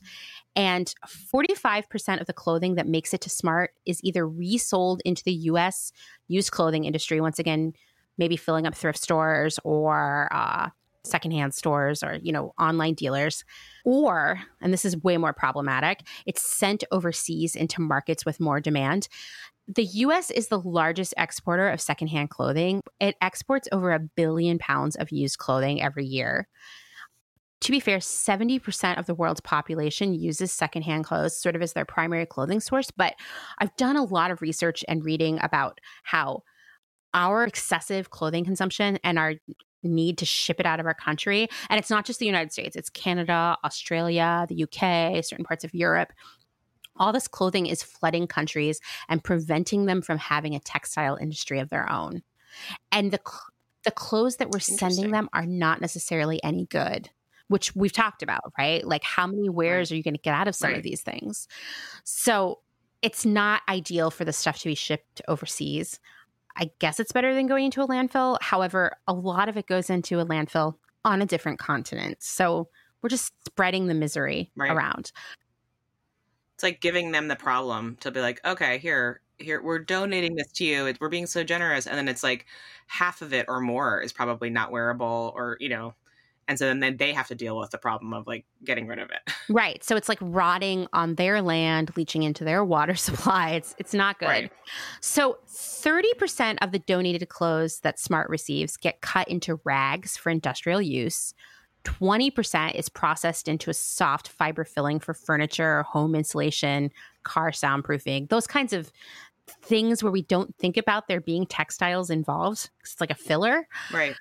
[0.54, 5.32] And 45% of the clothing that makes it to Smart is either resold into the
[5.32, 5.92] US
[6.28, 7.20] used clothing industry.
[7.20, 7.72] Once again,
[8.18, 10.68] maybe filling up thrift stores or uh,
[11.04, 13.44] secondhand stores or you know online dealers
[13.84, 19.08] or and this is way more problematic it's sent overseas into markets with more demand
[19.74, 22.80] the US is the largest exporter of secondhand clothing.
[23.00, 26.48] It exports over a billion pounds of used clothing every year.
[27.62, 31.84] To be fair, 70% of the world's population uses secondhand clothes sort of as their
[31.84, 32.90] primary clothing source.
[32.90, 33.14] But
[33.58, 36.42] I've done a lot of research and reading about how
[37.14, 39.34] our excessive clothing consumption and our
[39.84, 41.48] need to ship it out of our country.
[41.70, 45.74] And it's not just the United States, it's Canada, Australia, the UK, certain parts of
[45.74, 46.12] Europe
[46.96, 51.70] all this clothing is flooding countries and preventing them from having a textile industry of
[51.70, 52.22] their own.
[52.90, 53.20] And the
[53.84, 57.10] the clothes that we're sending them are not necessarily any good,
[57.48, 58.86] which we've talked about, right?
[58.86, 59.94] Like how many wears right.
[59.94, 60.76] are you going to get out of some right.
[60.76, 61.48] of these things?
[62.04, 62.60] So
[63.00, 65.98] it's not ideal for the stuff to be shipped overseas.
[66.56, 68.38] I guess it's better than going into a landfill.
[68.40, 72.18] However, a lot of it goes into a landfill on a different continent.
[72.20, 72.68] So
[73.02, 74.70] we're just spreading the misery right.
[74.70, 75.10] around
[76.62, 80.46] it's like giving them the problem to be like, okay, here, here, we're donating this
[80.52, 80.94] to you.
[81.00, 82.46] We're being so generous, and then it's like
[82.86, 85.94] half of it or more is probably not wearable, or you know,
[86.46, 89.10] and so then they have to deal with the problem of like getting rid of
[89.10, 89.32] it.
[89.48, 89.82] Right.
[89.82, 93.50] So it's like rotting on their land, leaching into their water supply.
[93.50, 94.26] It's it's not good.
[94.26, 94.52] Right.
[95.00, 100.80] So 30% of the donated clothes that Smart receives get cut into rags for industrial
[100.80, 101.34] use.
[101.84, 106.90] 20% is processed into a soft fiber filling for furniture, home insulation,
[107.22, 108.92] car soundproofing, those kinds of
[109.46, 112.70] things where we don't think about there being textiles involved.
[112.80, 113.66] It's like a filler.
[113.92, 114.14] Right.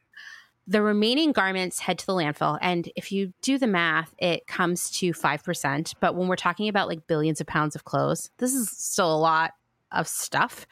[0.68, 2.58] The remaining garments head to the landfill.
[2.62, 5.94] And if you do the math, it comes to 5%.
[6.00, 9.18] But when we're talking about like billions of pounds of clothes, this is still a
[9.18, 9.54] lot
[9.92, 10.66] of stuff.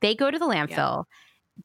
[0.00, 0.68] They go to the landfill.
[0.76, 1.02] Yeah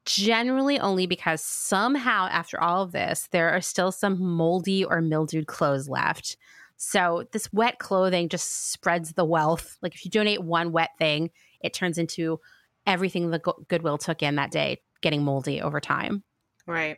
[0.06, 5.48] generally only because somehow after all of this there are still some moldy or mildewed
[5.48, 6.38] clothes left.
[6.76, 9.78] So this wet clothing just spreads the wealth.
[9.82, 12.40] Like if you donate one wet thing it turns into
[12.86, 16.24] everything the goodwill took in that day getting moldy over time.
[16.66, 16.98] Right.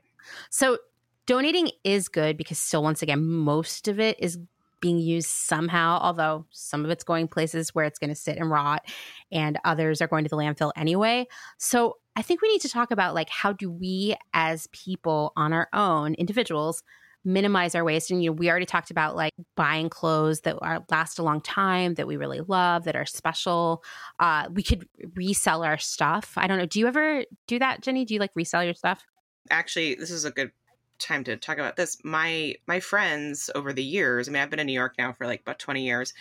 [0.50, 0.78] So
[1.26, 4.40] donating is good because still once again most of it is
[4.82, 8.50] being used somehow, although some of it's going places where it's going to sit and
[8.50, 8.86] rot
[9.32, 11.28] and others are going to the landfill anyway.
[11.58, 15.54] So I think we need to talk about like how do we as people on
[15.54, 16.84] our own, individuals,
[17.24, 18.12] minimize our waste?
[18.12, 21.40] And you know we already talked about like buying clothes that are last a long
[21.40, 23.86] time that we really love that are special.
[24.20, 26.34] Uh we could resell our stuff.
[26.36, 26.66] I don't know.
[26.66, 28.04] Do you ever do that jenny?
[28.04, 29.06] Do you like resell your stuff?
[29.50, 30.52] Actually this is a good
[31.00, 31.98] time to talk about this.
[32.04, 35.26] My my friends over the years, I mean, I've been in New York now for
[35.26, 36.14] like about 20 years.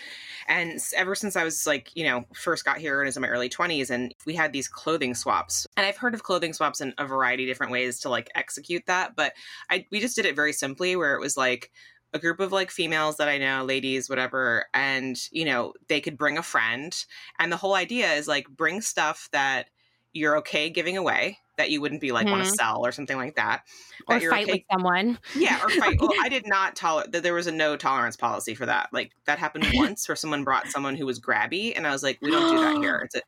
[0.46, 3.28] And ever since I was like, you know, first got here and was in my
[3.28, 5.66] early 20s, and we had these clothing swaps.
[5.76, 8.86] And I've heard of clothing swaps in a variety of different ways to like execute
[8.86, 9.16] that.
[9.16, 9.34] But
[9.70, 11.70] I we just did it very simply where it was like
[12.14, 16.16] a group of like females that I know, ladies, whatever, and you know, they could
[16.16, 16.96] bring a friend.
[17.38, 19.68] And the whole idea is like bring stuff that
[20.18, 22.36] you're okay giving away that you wouldn't be like mm-hmm.
[22.36, 23.62] want to sell or something like that.
[24.08, 24.52] that or fight okay.
[24.52, 25.18] with someone.
[25.36, 26.00] Yeah, or fight.
[26.00, 27.22] well, I did not tolerate that.
[27.22, 28.88] There was a no tolerance policy for that.
[28.92, 32.18] Like that happened once, where someone brought someone who was grabby, and I was like,
[32.22, 32.98] we don't do that here.
[33.08, 33.22] It's a,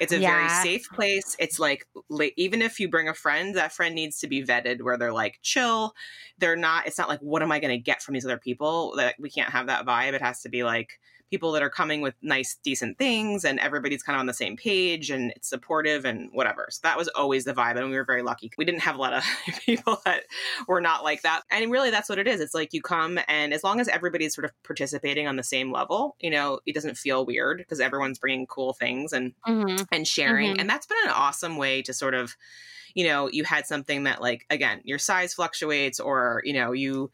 [0.00, 0.36] it's a yeah.
[0.36, 1.36] very safe place.
[1.38, 1.86] It's like
[2.36, 5.38] even if you bring a friend, that friend needs to be vetted, where they're like
[5.42, 5.94] chill.
[6.38, 6.86] They're not.
[6.86, 8.94] It's not like what am I going to get from these other people?
[8.96, 10.12] That we can't have that vibe.
[10.12, 11.00] It has to be like
[11.34, 14.56] people that are coming with nice, decent things, and everybody's kind of on the same
[14.56, 16.68] page and it's supportive and whatever.
[16.70, 17.76] So that was always the vibe.
[17.76, 18.52] And we were very lucky.
[18.56, 19.24] We didn't have a lot of
[19.66, 20.22] people that
[20.68, 21.42] were not like that.
[21.50, 22.40] And really, that's what it is.
[22.40, 25.72] It's like you come, and as long as everybody's sort of participating on the same
[25.72, 29.82] level, you know, it doesn't feel weird because everyone's bringing cool things and mm-hmm.
[29.90, 30.52] and sharing.
[30.52, 30.60] Mm-hmm.
[30.60, 32.36] And that's been an awesome way to sort of
[32.94, 37.10] you know, you had something that like again, your size fluctuates or, you know, you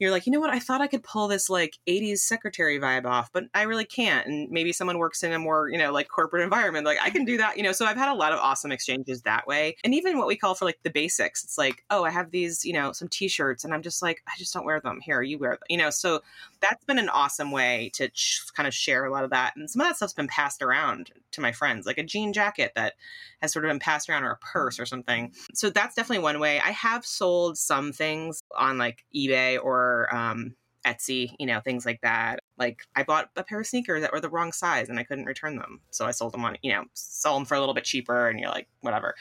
[0.00, 0.50] you're like, you know what?
[0.50, 4.26] I thought I could pull this like 80s secretary vibe off, but I really can't.
[4.26, 6.86] And maybe someone works in a more, you know, like corporate environment.
[6.86, 7.72] Like I can do that, you know.
[7.72, 9.76] So I've had a lot of awesome exchanges that way.
[9.84, 12.64] And even what we call for like the basics, it's like, oh, I have these,
[12.64, 15.00] you know, some t shirts and I'm just like, I just don't wear them.
[15.00, 15.90] Here, you wear them, you know.
[15.90, 16.22] So
[16.60, 19.54] that's been an awesome way to ch- kind of share a lot of that.
[19.54, 22.72] And some of that stuff's been passed around to my friends, like a jean jacket
[22.74, 22.94] that
[23.42, 25.32] has sort of been passed around or a purse or something.
[25.54, 26.58] So that's definitely one way.
[26.60, 30.54] I have sold some things on like eBay or um,
[30.86, 32.40] Etsy, you know, things like that.
[32.58, 35.26] Like I bought a pair of sneakers that were the wrong size and I couldn't
[35.26, 35.80] return them.
[35.90, 38.38] So I sold them on, you know, sell them for a little bit cheaper and
[38.40, 39.14] you're like, whatever.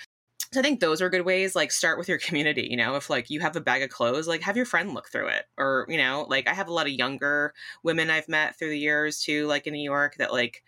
[0.52, 1.56] So I think those are good ways.
[1.56, 4.28] Like start with your community, you know, if like you have a bag of clothes,
[4.28, 5.46] like have your friend look through it.
[5.58, 7.54] Or, you know, like I have a lot of younger
[7.84, 10.64] women I've met through the years too, like in New York that like,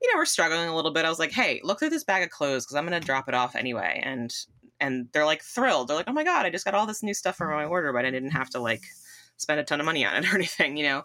[0.00, 1.04] you know, we're struggling a little bit.
[1.04, 3.34] I was like, hey, look through this bag of clothes because I'm to drop it
[3.34, 4.00] off anyway.
[4.04, 4.34] And
[4.80, 5.88] and they're like thrilled.
[5.88, 7.92] They're like, oh my god, I just got all this new stuff for my order,
[7.92, 8.82] but I didn't have to like
[9.36, 11.04] spend a ton of money on it or anything, you know.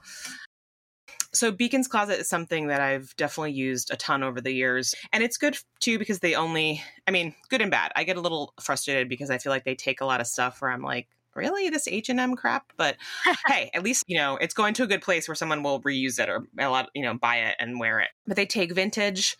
[1.32, 4.96] So Beacon's Closet is something that I've definitely used a ton over the years.
[5.14, 7.92] And it's good too because they only I mean, good and bad.
[7.96, 10.62] I get a little frustrated because I feel like they take a lot of stuff
[10.62, 12.98] where I'm like, really this H&M crap, but
[13.48, 16.20] hey, at least, you know, it's going to a good place where someone will reuse
[16.20, 18.10] it or a lot, you know, buy it and wear it.
[18.28, 19.38] But they take vintage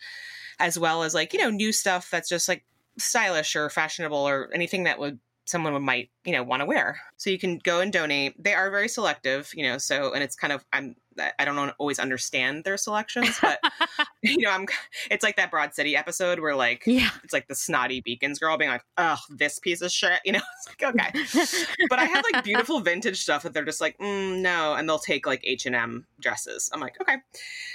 [0.58, 2.64] as well as like, you know, new stuff that's just like
[2.98, 5.18] stylish or fashionable or anything that would
[5.50, 7.00] someone might you know want to wear.
[7.16, 8.42] So you can go and donate.
[8.42, 10.94] They are very selective you know so and it's kind of i'm
[11.38, 13.60] I don't always understand their selections, but
[14.22, 14.66] you know, I'm.
[15.10, 18.56] It's like that Broad City episode where like, yeah, it's like the snotty Beacons girl
[18.58, 20.40] being like, "Oh, this piece of shit," you know.
[20.58, 24.40] It's like okay, but I have like beautiful vintage stuff that they're just like, mm,
[24.40, 26.70] no, and they'll take like H and M dresses.
[26.72, 27.16] I'm like, okay,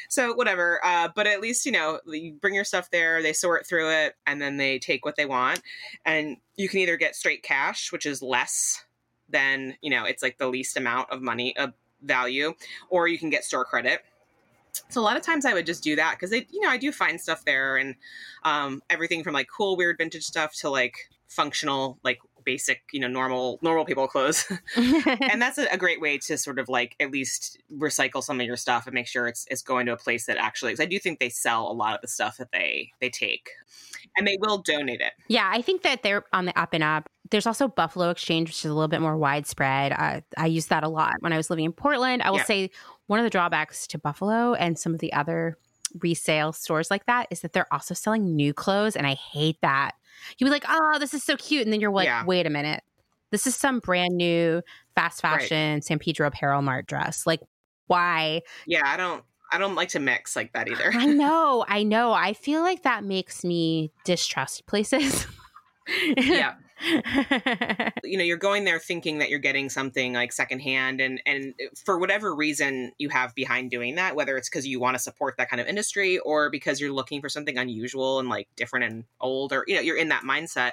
[0.10, 0.80] so whatever.
[0.84, 4.16] Uh, but at least you know, you bring your stuff there, they sort through it,
[4.28, 5.62] and then they take what they want,
[6.06, 8.84] and you can either get straight cash, which is less
[9.30, 11.70] than you know, it's like the least amount of money, uh,
[12.06, 12.54] value,
[12.90, 14.02] or you can get store credit.
[14.90, 16.78] So a lot of times I would just do that because they, you know, I
[16.78, 17.96] do find stuff there and
[18.44, 20.96] um, everything from like cool, weird vintage stuff to like
[21.28, 24.46] functional, like basic, you know, normal normal people clothes.
[24.76, 28.46] and that's a, a, great way to sort of like at least recycle some of
[28.46, 30.72] your stuff and make sure it's it's going to a place that actually.
[30.72, 33.50] Because I do think they sell a lot of the stuff that they they take,
[34.16, 35.14] and they will donate it.
[35.28, 37.08] Yeah, I think that they're on the up and up.
[37.32, 39.92] There's also Buffalo Exchange, which is a little bit more widespread.
[39.92, 42.22] I, I use that a lot when I was living in Portland.
[42.22, 42.46] I will yeah.
[42.46, 42.72] say
[43.08, 45.58] one of the drawbacks to Buffalo and some of the other
[46.02, 49.92] resale stores like that is that they're also selling new clothes, and I hate that.
[50.38, 52.26] You'd be like, "Oh, this is so cute," and then you're like, yeah.
[52.26, 52.84] "Wait a minute,
[53.32, 54.62] this is some brand new
[54.96, 55.84] fast fashion right.
[55.84, 57.26] San Pedro Apparel Mart dress.
[57.26, 57.42] Like,
[57.88, 59.24] why?" Yeah, I don't.
[59.52, 60.92] I don't like to mix like that either.
[60.94, 62.12] I know, I know.
[62.12, 65.28] I feel like that makes me distrust places.
[66.18, 66.56] yeah.
[68.04, 71.54] you know, you're going there thinking that you're getting something like secondhand and and
[71.86, 75.36] for whatever reason you have behind doing that, whether it's because you want to support
[75.38, 79.06] that kind of industry or because you're looking for something unusual and like different and
[79.22, 80.72] old or you know, you're in that mindset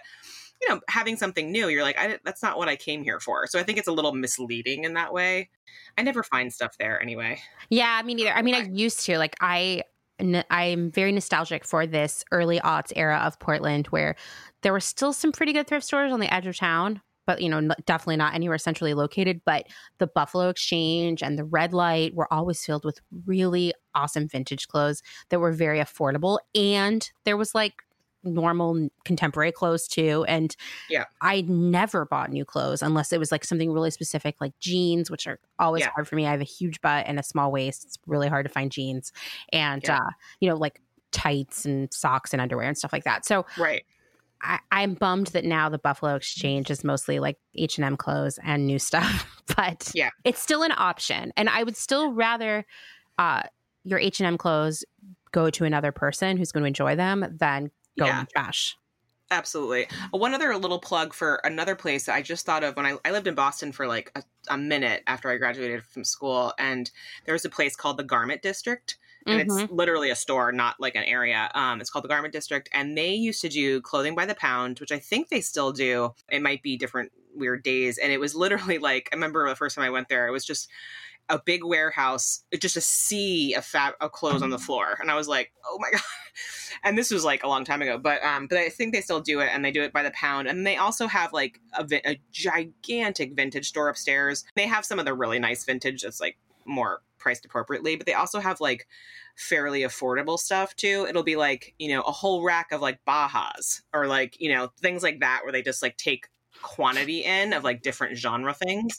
[0.62, 3.46] you know, having something new, you're like, I that's not what I came here for.
[3.48, 5.50] So I think it's a little misleading in that way.
[5.98, 7.40] I never find stuff there anyway.
[7.68, 8.30] Yeah, me neither.
[8.30, 9.18] I mean, I used to.
[9.18, 9.82] Like, I
[10.20, 14.14] I'm very nostalgic for this early aughts era of Portland where
[14.62, 17.48] there were still some pretty good thrift stores on the edge of town, but you
[17.48, 19.40] know, definitely not anywhere centrally located.
[19.44, 19.66] But
[19.98, 25.02] the Buffalo Exchange and the Red Light were always filled with really awesome vintage clothes
[25.30, 26.38] that were very affordable.
[26.54, 27.82] And there was like
[28.24, 30.24] normal contemporary clothes too.
[30.28, 30.54] And
[30.88, 35.10] yeah, I never bought new clothes unless it was like something really specific, like jeans,
[35.10, 35.90] which are always yeah.
[35.94, 36.26] hard for me.
[36.26, 37.84] I have a huge butt and a small waist.
[37.84, 39.12] It's really hard to find jeans,
[39.52, 39.98] and yeah.
[39.98, 40.10] uh,
[40.40, 43.24] you know, like tights and socks and underwear and stuff like that.
[43.24, 43.84] So right.
[44.40, 48.38] I, am bummed that now the Buffalo Exchange is mostly like H and M clothes
[48.42, 52.66] and new stuff, but yeah, it's still an option, and I would still rather
[53.18, 53.42] uh,
[53.84, 54.84] your H and M clothes
[55.32, 58.20] go to another person who's going to enjoy them than go yeah.
[58.20, 58.76] in the trash.
[59.32, 59.86] Absolutely.
[60.10, 63.12] One other little plug for another place that I just thought of when I, I
[63.12, 66.90] lived in Boston for like a, a, minute after I graduated from school, and
[67.24, 69.58] there was a place called the Garment District, and mm-hmm.
[69.60, 71.50] it's literally a store, not like an area.
[71.54, 74.80] Um, it's called the Garment District, and they used to do clothing by the pound,
[74.80, 76.12] which I think they still do.
[76.30, 79.76] It might be different weird days, and it was literally like I remember the first
[79.76, 80.68] time I went there, it was just
[81.32, 85.16] a big warehouse, just a sea of fab of clothes on the floor, and I
[85.16, 86.02] was like, oh my god.
[86.84, 89.20] And this was like a long time ago, but um, but I think they still
[89.20, 91.86] do it, and they do it by the pound, and they also have like a,
[92.06, 94.44] a gigantic vintage store upstairs.
[94.54, 98.14] They have some of the really nice vintage that's like more priced appropriately, but they
[98.14, 98.86] also have like
[99.36, 101.06] fairly affordable stuff too.
[101.08, 104.70] It'll be like, you know, a whole rack of like Bajas or like, you know,
[104.80, 106.28] things like that where they just like take
[106.62, 108.96] quantity in of like different genre things.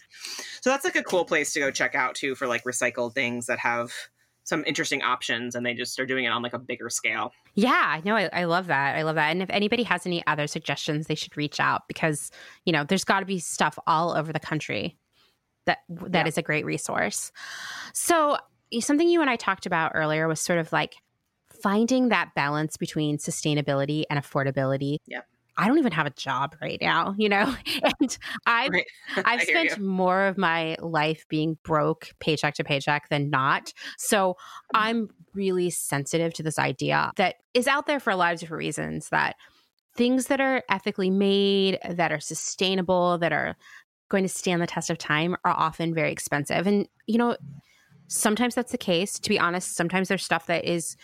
[0.62, 3.48] So that's like a cool place to go check out too for like recycled things
[3.48, 3.92] that have
[4.44, 7.32] some interesting options and they just are doing it on like a bigger scale.
[7.56, 8.96] Yeah, no, I, I love that.
[8.96, 9.30] I love that.
[9.30, 12.30] And if anybody has any other suggestions, they should reach out because,
[12.66, 14.98] you know, there's got to be stuff all over the country
[15.66, 16.28] that that yeah.
[16.28, 17.32] is a great resource.
[17.94, 18.38] So,
[18.82, 20.96] something you and I talked about earlier was sort of like
[21.62, 24.98] finding that balance between sustainability and affordability.
[25.08, 25.22] Yeah.
[25.58, 27.56] I don't even have a job right now, you know,
[28.00, 28.86] and I've right.
[29.26, 33.74] I've spent more of my life being broke, paycheck to paycheck, than not.
[33.98, 34.36] So
[34.74, 38.60] I'm really sensitive to this idea that is out there for a lot of different
[38.60, 39.10] reasons.
[39.10, 39.36] That
[39.96, 43.56] things that are ethically made, that are sustainable, that are
[44.10, 46.68] going to stand the test of time are often very expensive.
[46.68, 47.38] And, you know,
[48.08, 49.20] sometimes that's the case.
[49.20, 50.96] To be honest, sometimes there's stuff that is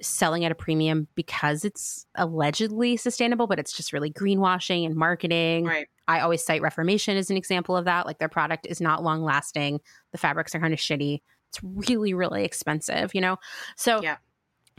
[0.00, 5.64] selling at a premium because it's allegedly sustainable, but it's just really greenwashing and marketing.
[5.64, 5.88] Right.
[6.06, 8.06] I always cite Reformation as an example of that.
[8.06, 9.80] Like their product is not long lasting,
[10.12, 11.20] the fabrics are kind of shitty.
[11.50, 13.36] It's really, really expensive, you know?
[13.76, 14.16] So yeah.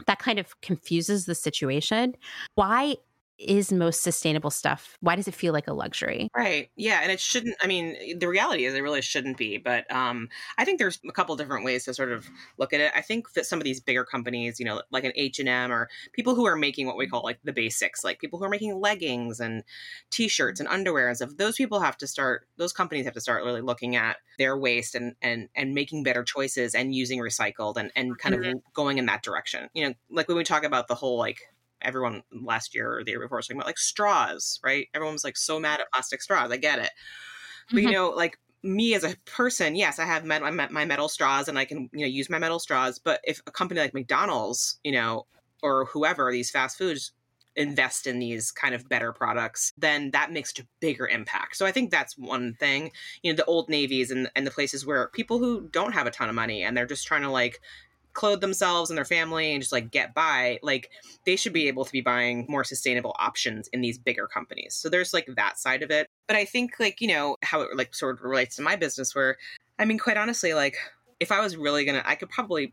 [0.06, 2.14] that kind of confuses the situation.
[2.54, 2.96] Why
[3.40, 6.28] is most sustainable stuff why does it feel like a luxury?
[6.36, 9.90] Right yeah and it shouldn't i mean the reality is it really shouldn't be but
[9.92, 10.28] um
[10.58, 12.28] i think there's a couple different ways to sort of
[12.58, 12.92] look at it.
[12.94, 16.34] I think that some of these bigger companies you know like an h&m or people
[16.34, 19.40] who are making what we call like the basics like people who are making leggings
[19.40, 19.64] and
[20.10, 23.44] t-shirts and underwear and stuff those people have to start those companies have to start
[23.44, 27.90] really looking at their waste and and and making better choices and using recycled and
[27.94, 28.56] and kind mm-hmm.
[28.56, 29.68] of going in that direction.
[29.74, 31.40] You know like when we talk about the whole like
[31.82, 34.88] everyone last year or the year before was talking about like straws, right?
[34.94, 36.50] Everyone was like so mad at plastic straws.
[36.50, 36.90] I get it.
[37.70, 37.88] But mm-hmm.
[37.88, 41.48] you know, like me as a person, yes, I have met, my, my metal straws
[41.48, 42.98] and I can, you know, use my metal straws.
[42.98, 45.26] But if a company like McDonald's, you know,
[45.62, 47.12] or whoever, these fast foods
[47.56, 51.56] invest in these kind of better products, then that makes a bigger impact.
[51.56, 52.92] So I think that's one thing.
[53.22, 56.10] You know, the old navies and, and the places where people who don't have a
[56.10, 57.60] ton of money and they're just trying to like
[58.12, 60.90] clothe themselves and their family and just like get by like
[61.26, 64.74] they should be able to be buying more sustainable options in these bigger companies.
[64.74, 66.06] So there's like that side of it.
[66.26, 69.14] But i think like you know how it like sort of relates to my business
[69.14, 69.36] where
[69.78, 70.76] i mean quite honestly like
[71.18, 72.72] if i was really gonna i could probably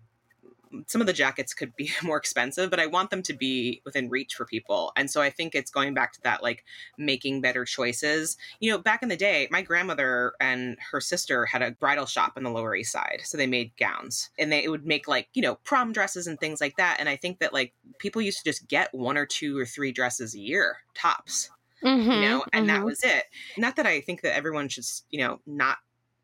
[0.88, 4.10] some of the jackets could be more expensive, but I want them to be within
[4.10, 4.92] reach for people.
[4.96, 6.64] And so I think it's going back to that, like
[6.98, 8.38] making better choices.
[8.60, 12.38] You know, back in the day, my grandmother and her sister had a bridal shop
[12.38, 13.22] in the Lower East Side.
[13.24, 16.62] So they made gowns and they would make like, you know, prom dresses and things
[16.62, 16.98] like that.
[17.00, 19.92] And I think that like people used to just get one or two or three
[19.92, 21.50] dresses a year, tops.
[21.84, 22.76] Mm-hmm, you know, and mm-hmm.
[22.76, 23.26] that was it.
[23.56, 25.78] Not that I think that everyone should, you know, not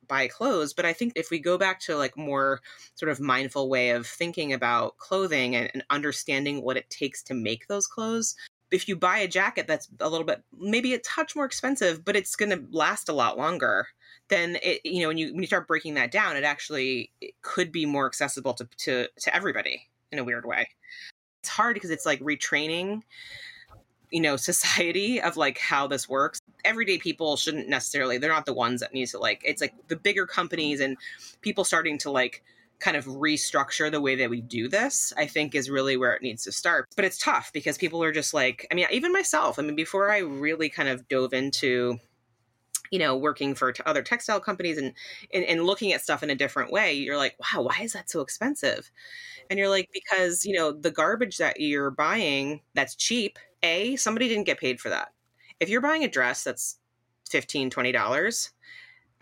[0.08, 2.62] buy clothes but i think if we go back to like more
[2.96, 7.34] sort of mindful way of thinking about clothing and, and understanding what it takes to
[7.34, 8.36] make those clothes
[8.72, 12.16] if you buy a jacket that's a little bit maybe a touch more expensive but
[12.16, 13.88] it's going to last a lot longer
[14.30, 17.34] then it you know when you when you start breaking that down it actually it
[17.42, 20.70] could be more accessible to to to everybody in a weird way.
[21.42, 23.02] It's hard because it's like retraining
[24.12, 28.54] you know society of like how this works everyday people shouldn't necessarily they're not the
[28.54, 30.98] ones that need to like it's like the bigger companies and
[31.42, 32.44] people starting to like
[32.80, 36.22] kind of restructure the way that we do this i think is really where it
[36.22, 36.88] needs to start.
[36.96, 40.12] But it's tough because people are just like i mean even myself i mean before
[40.12, 42.00] i really kind of dove into
[42.92, 44.94] you know working for t- other textile companies and,
[45.34, 48.10] and and looking at stuff in a different way you're like wow why is that
[48.10, 48.92] so expensive?
[49.50, 54.28] And you're like because you know the garbage that you're buying that's cheap a somebody
[54.28, 55.12] didn't get paid for that
[55.64, 56.78] if you're buying a dress that's
[57.30, 58.52] 15 20 dollars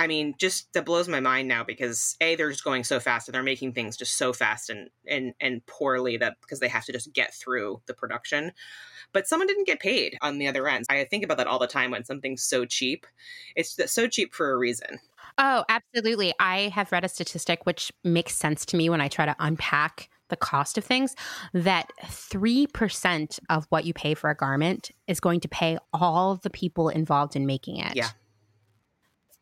[0.02, 3.28] I mean, just that blows my mind now because a they're just going so fast
[3.28, 6.86] and they're making things just so fast and and and poorly that because they have
[6.86, 8.52] to just get through the production.
[9.14, 10.86] But someone didn't get paid on the other end.
[10.89, 13.06] I think about that all the time when something's so cheap.
[13.56, 14.98] It's so cheap for a reason.
[15.38, 16.34] Oh, absolutely.
[16.39, 20.10] I have read a statistic which makes sense to me when I try to unpack
[20.32, 21.15] the cost of things
[21.53, 26.49] that 3% of what you pay for a garment is going to pay all the
[26.49, 27.95] people involved in making it.
[27.95, 28.09] Yeah.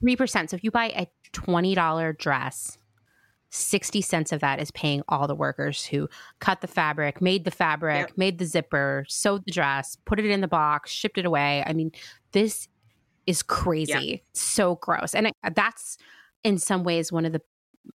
[0.03, 0.49] 3%.
[0.49, 2.77] So if you buy a $20 dress,
[3.51, 6.07] 60 cents of that is paying all the workers who
[6.39, 8.17] cut the fabric, made the fabric, yep.
[8.17, 11.63] made the zipper, sewed the dress, put it in the box, shipped it away.
[11.65, 11.91] I mean,
[12.31, 12.67] this
[13.25, 13.91] is crazy.
[13.93, 14.19] Yep.
[14.33, 15.15] So gross.
[15.15, 15.97] And it, that's
[16.43, 17.41] in some ways one of the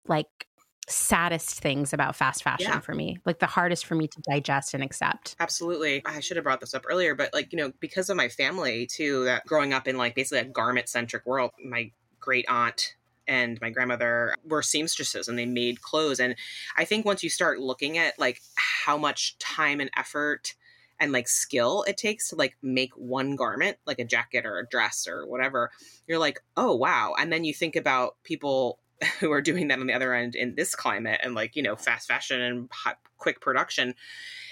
[0.07, 0.47] like
[0.91, 2.79] saddest things about fast fashion Yeah.
[2.79, 3.17] for me.
[3.25, 5.35] Like the hardest for me to digest and accept.
[5.39, 6.01] Absolutely.
[6.05, 8.85] I should have brought this up earlier, but like, you know, because of my family
[8.85, 12.95] too, that growing up in like basically a garment centric world, my great aunt
[13.27, 16.19] and my grandmother were seamstresses and they made clothes.
[16.19, 16.35] And
[16.75, 20.55] I think once you start looking at like how much time and effort
[20.99, 24.67] and like skill it takes to like make one garment, like a jacket or a
[24.67, 25.71] dress or whatever,
[26.07, 27.15] you're like, oh wow.
[27.17, 28.79] And then you think about people
[29.19, 31.75] who are doing that on the other end in this climate and like, you know,
[31.75, 33.93] fast fashion and hot, quick production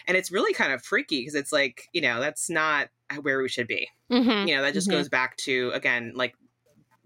[0.07, 2.87] and it's really kind of freaky because it's like you know that's not
[3.21, 4.47] where we should be Mm-hmm.
[4.47, 4.93] you know that just Mhm.
[4.93, 6.33] goes back to again like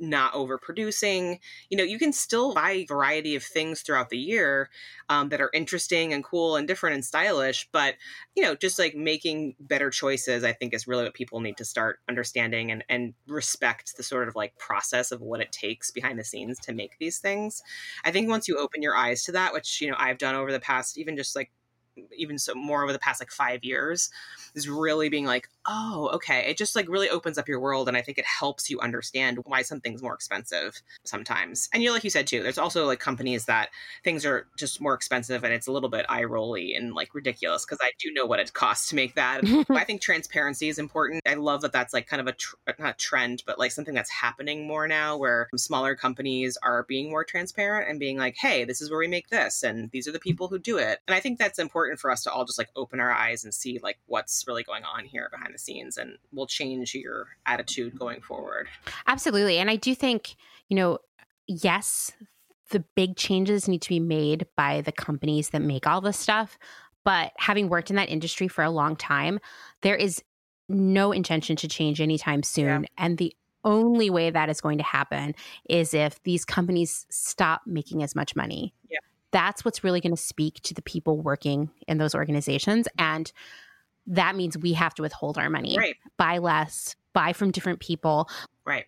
[0.04, 1.40] not overproducing.
[1.70, 4.70] You know you can still buy a variety of things throughout the year
[5.10, 7.96] um, that are interesting and cool and different and stylish but
[8.36, 11.66] you know just like making better choices i think is really what people need to
[11.66, 16.20] start understanding and and respect the sort of like process of what it takes behind
[16.20, 17.62] the scenes to make these things.
[18.04, 20.52] I think once you open your eyes to that which you know i've done over
[20.52, 21.52] the past even just like
[22.16, 24.10] even so more over the past like five years
[24.56, 27.96] is really being like oh okay it just like really opens up your world and
[27.96, 32.04] i think it helps you understand why something's more expensive sometimes and you know like
[32.04, 33.70] you said too there's also like companies that
[34.04, 37.66] things are just more expensive and it's a little bit eye rolly and like ridiculous
[37.66, 41.22] because i do know what it costs to make that I think transparency is important.
[41.26, 43.94] I love that that's like kind of a tr- not a trend, but like something
[43.94, 48.64] that's happening more now where smaller companies are being more transparent and being like, hey,
[48.66, 51.00] this is where we make this and these are the people who do it.
[51.08, 53.54] And I think that's important for us to all just like open our eyes and
[53.54, 57.98] see like what's really going on here behind the scenes and will change your attitude
[57.98, 58.68] going forward.
[59.08, 59.58] Absolutely.
[59.58, 60.36] And I do think,
[60.70, 61.00] you know,
[61.48, 62.12] yes,
[62.70, 66.58] the big changes need to be made by the companies that make all this stuff.
[67.04, 69.40] But having worked in that industry for a long time,
[69.82, 70.24] there is
[70.70, 72.86] no intention to change anytime soon.
[72.98, 75.36] And the only way that is going to happen
[75.70, 78.74] is if these companies stop making as much money.
[79.34, 82.88] That's what's really going to speak to the people working in those organizations.
[82.98, 83.30] And
[84.08, 85.96] that means we have to withhold our money, Right.
[86.18, 88.30] buy less, buy from different people.
[88.66, 88.86] Right.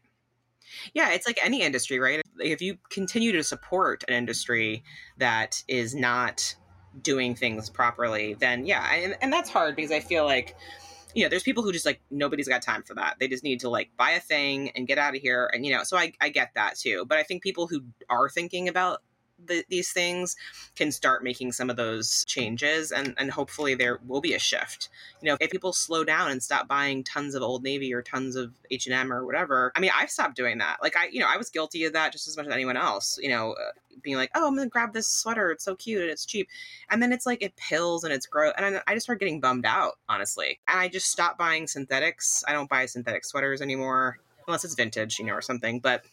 [0.93, 2.21] Yeah, it's like any industry, right?
[2.39, 4.83] If you continue to support an industry
[5.17, 6.55] that is not
[7.01, 10.55] doing things properly, then yeah, and, and that's hard because I feel like,
[11.13, 13.17] you know, there's people who just like nobody's got time for that.
[13.19, 15.73] They just need to like buy a thing and get out of here, and you
[15.73, 17.05] know, so I I get that too.
[17.07, 19.01] But I think people who are thinking about
[19.47, 20.35] the, these things
[20.75, 24.89] can start making some of those changes and and hopefully there will be a shift.
[25.21, 28.35] You know if people slow down and stop buying tons of old navy or tons
[28.35, 30.77] of h&m or whatever i mean i've stopped doing that.
[30.81, 33.19] Like i you know i was guilty of that just as much as anyone else
[33.21, 33.71] you know uh,
[34.01, 36.47] being like oh i'm gonna grab this sweater it's so cute and it's cheap.
[36.89, 39.39] And then it's like it pills and it's gross and I, I just start getting
[39.39, 40.59] bummed out honestly.
[40.67, 42.43] And i just stopped buying synthetics.
[42.47, 46.05] I don't buy synthetic sweaters anymore unless it's vintage you know or something but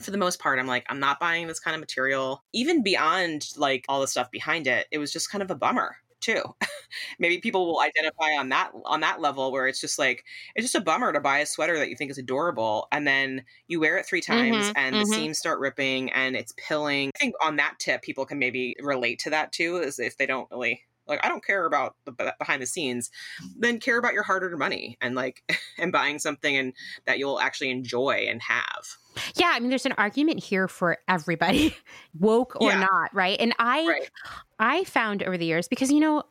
[0.00, 2.44] for the most part, I'm like, I'm not buying this kind of material.
[2.52, 5.96] Even beyond like all the stuff behind it, it was just kind of a bummer
[6.20, 6.42] too.
[7.18, 10.24] Maybe people will identify on that on that level where it's just like
[10.54, 13.44] it's just a bummer to buy a sweater that you think is adorable and then
[13.68, 15.06] you wear it three times Mhm, and the mhm.
[15.06, 17.10] seams start ripping and it's pilling.
[17.16, 20.26] I think on that tip, people can maybe relate to that too, as if they
[20.26, 23.10] don't really like I don't care about the behind the scenes,
[23.56, 25.42] then care about your hard-earned money and like
[25.78, 26.72] and buying something and
[27.06, 28.86] that you'll actually enjoy and have.
[29.34, 31.74] Yeah, I mean, there's an argument here for everybody,
[32.18, 32.80] woke or Yeah.
[32.80, 33.38] not, right?
[33.40, 34.10] And I, Right.
[34.58, 36.22] I found over the years because you know,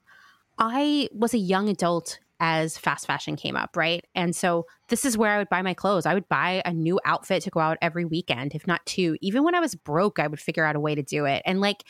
[0.57, 4.05] I was a young adult as fast fashion came up, right?
[4.13, 6.05] And so this is where I would buy my clothes.
[6.05, 9.17] I would buy a new outfit to go out every weekend, if not two.
[9.21, 11.41] Even when I was broke, I would figure out a way to do it.
[11.45, 11.83] And like,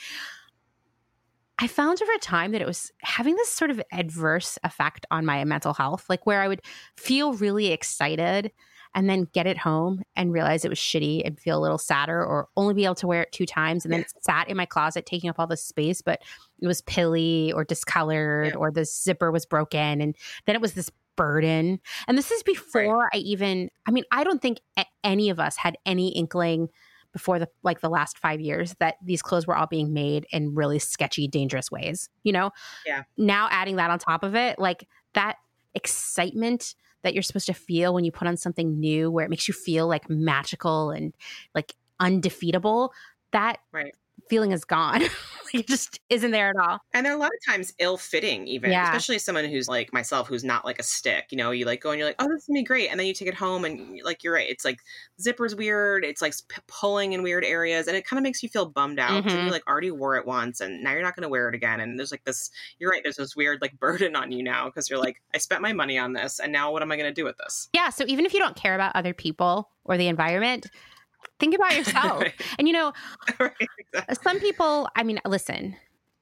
[1.60, 5.44] I found over time that it was having this sort of adverse effect on my
[5.44, 6.62] mental health, like where I would
[6.98, 8.52] feel really excited
[8.94, 12.24] and then get it home and realize it was shitty and feel a little sadder
[12.24, 14.66] or only be able to wear it two times and then it sat in my
[14.66, 16.22] closet taking up all this space but
[16.62, 18.56] it was pilly or discolored Yeah.
[18.56, 21.80] or the zipper was broken and then it was this burden.
[22.08, 24.60] And this is before i even i mean i don't think
[25.04, 26.70] any of us had any inkling
[27.18, 30.54] before the like the last five years that these clothes were all being made in
[30.54, 32.52] really sketchy dangerous ways you know
[32.86, 33.04] Yeah.
[33.18, 35.38] now adding that on top of it like that
[35.74, 39.48] excitement that you're supposed to feel when you put on something new where it makes
[39.48, 41.14] you feel like magical and
[41.56, 42.92] like undefeatable
[43.32, 43.94] that Right.
[44.30, 45.04] Feeling is gone
[45.54, 48.70] it just isn't there at all And they're a lot of times ill fitting, even,
[48.70, 48.84] Yeah.
[48.84, 51.28] especially someone who's like myself, who's not like a stick.
[51.32, 52.90] You know, you like go and you're like, oh, this is gonna be great.
[52.90, 54.50] And then you take it home and like, you're right.
[54.50, 54.80] It's like
[55.22, 56.04] zipper's weird.
[56.04, 57.88] It's like p- pulling in weird areas.
[57.88, 59.24] And it kind of makes you feel bummed out.
[59.24, 59.46] Mhm.
[59.46, 61.80] you like already wore it once and now you're not going to wear it again.
[61.80, 63.02] And there's like this, you're right.
[63.02, 65.98] There's this weird like burden on you now because you're like, I spent my money
[65.98, 66.40] on this.
[66.42, 67.70] And now what am I going to do with this?
[67.74, 70.68] yeah so even if you don't care about other people or the environment
[71.40, 72.22] Think about yourself.
[72.22, 72.34] Right.
[72.58, 72.94] And you know,
[73.40, 74.16] right, exactly.
[74.24, 75.76] some people, I mean, listen,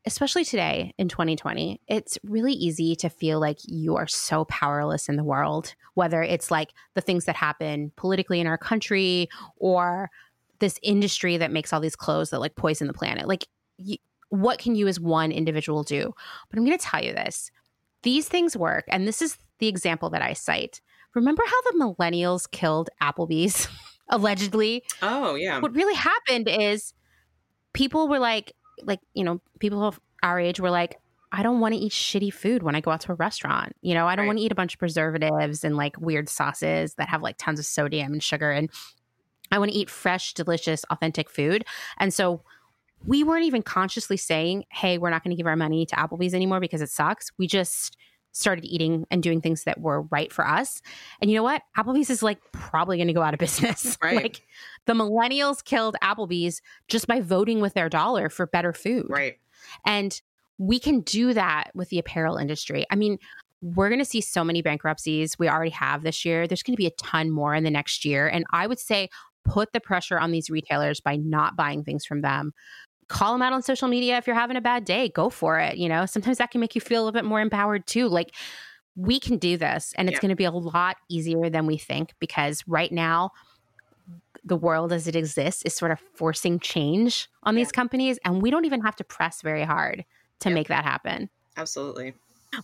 [0.05, 5.15] especially today in 2020, it's really easy to feel like you are so powerless in
[5.15, 10.09] the world, whether it's like the things that happen politically in our country or
[10.59, 13.27] this industry that makes all these clothes that like poison the planet.
[13.27, 13.47] Like,
[14.29, 16.13] what can you as one individual do?
[16.49, 17.51] But I'm going to tell you this
[18.03, 18.85] these things work.
[18.87, 20.79] And this is the example that I cite.
[21.15, 23.67] Remember how the millennials killed Applebee's?
[24.09, 24.83] allegedly.
[25.01, 25.59] Oh yeah.
[25.59, 26.93] What really happened is
[27.73, 28.53] people were like,
[28.83, 30.99] like you know, people of our age were like,
[31.31, 33.75] I don't want to eat shitty food when I go out to a restaurant.
[33.81, 34.27] You know, I don't Right.
[34.27, 37.59] want to eat a bunch of preservatives and like weird sauces that have like tons
[37.59, 38.51] of sodium and sugar.
[38.51, 38.69] And
[39.51, 41.65] I want to eat fresh, delicious, authentic food.
[41.97, 42.41] And so
[43.05, 46.33] we weren't even consciously saying, hey, we're not going to give our money to Applebee's
[46.33, 47.31] anymore because it sucks.
[47.37, 47.97] We just
[48.35, 50.81] started eating and doing things that were right for us.
[51.21, 51.61] And you know what?
[51.77, 53.97] Applebee's is like probably going to go out of business.
[54.03, 54.15] Right.
[54.15, 54.41] like
[54.85, 59.07] the millennials killed Applebee's just by voting with their dollar for better food.
[59.09, 59.39] Right.
[59.85, 60.21] And
[60.57, 62.85] we can do that with the apparel industry.
[62.91, 63.17] I mean,
[63.61, 65.39] we're going to see so many bankruptcies.
[65.39, 66.45] We already have this year.
[66.45, 68.27] There's going to be a ton more in the next year.
[68.27, 69.09] And I would say
[69.45, 72.53] put the pressure on these retailers by not buying things from them.
[73.07, 75.09] Call them out on social media if you're having a bad day.
[75.09, 75.77] Go for it.
[75.77, 78.07] You know, sometimes that can make you feel a little bit more empowered too.
[78.07, 78.33] Like,
[78.95, 80.21] we can do this, and it's Yeah.
[80.21, 83.31] going to be a lot easier than we think because right now,
[84.43, 88.49] the world as it exists is sort of forcing change on these companies, and we
[88.51, 90.05] don't even have to press very hard
[90.39, 90.53] to Yep.
[90.53, 91.29] make that happen.
[91.57, 92.13] Absolutely.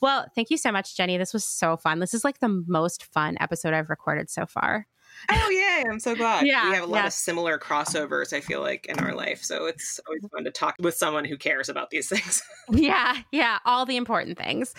[0.02, 1.18] Well, thank you so much, Jenny.
[1.18, 2.00] This was so fun.
[2.00, 4.88] This is like the most fun episode I've recorded so far.
[5.30, 6.46] Oh yeah I'm so glad.
[6.46, 7.08] Yeah, we have a lot yeah.
[7.08, 8.34] of similar crossovers.
[8.34, 11.38] I feel like in our life, so it's always fun to talk with someone who
[11.38, 12.42] cares about these things.
[12.72, 14.74] Yeah, yeah, all the important things.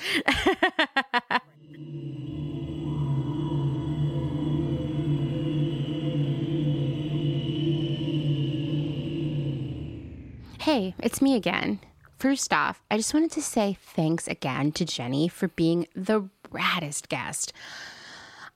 [10.59, 11.81] hey, it's me again.
[12.19, 17.09] First off, I just wanted to say thanks again to Jenny for being the raddest
[17.09, 17.53] guest.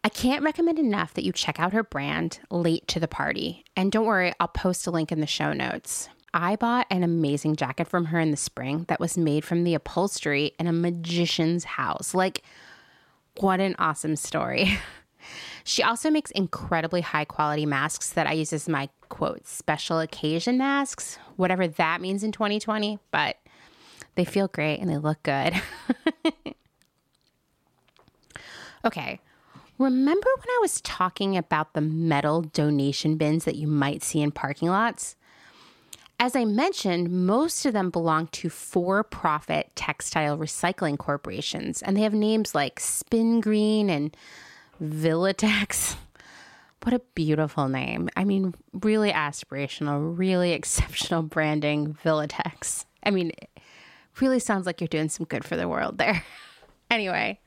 [0.07, 3.65] I can't recommend enough that you check out her brand, Late to the Party.
[3.75, 6.09] And don't worry, I'll post a link in the show notes.
[6.33, 9.75] I bought an amazing jacket from her in the spring that was made from the
[9.75, 12.15] upholstery in a magician's house.
[12.15, 12.45] Like,
[13.41, 14.79] what an awesome story.
[15.65, 20.57] She also makes incredibly high quality masks that I use as my quote special occasion
[20.57, 23.37] masks, whatever that means in 2020, but
[24.15, 25.61] they feel great and they look good.
[28.85, 29.19] okay.
[29.79, 34.31] Remember when I was talking about the metal donation bins that you might see in
[34.31, 35.17] parking lots?
[36.19, 42.01] As I mentioned, most of them belong to for profit textile recycling corporations, and they
[42.01, 44.17] have names like Spin Green and
[44.83, 45.97] Villatex.
[46.83, 48.11] What a beautiful name.
[48.17, 52.85] I mean, really aspirational, really exceptional branding, Villatex.
[53.03, 53.33] I mean,
[54.21, 56.23] really sounds like you're doing some good for the world there.
[56.91, 57.41] anyway,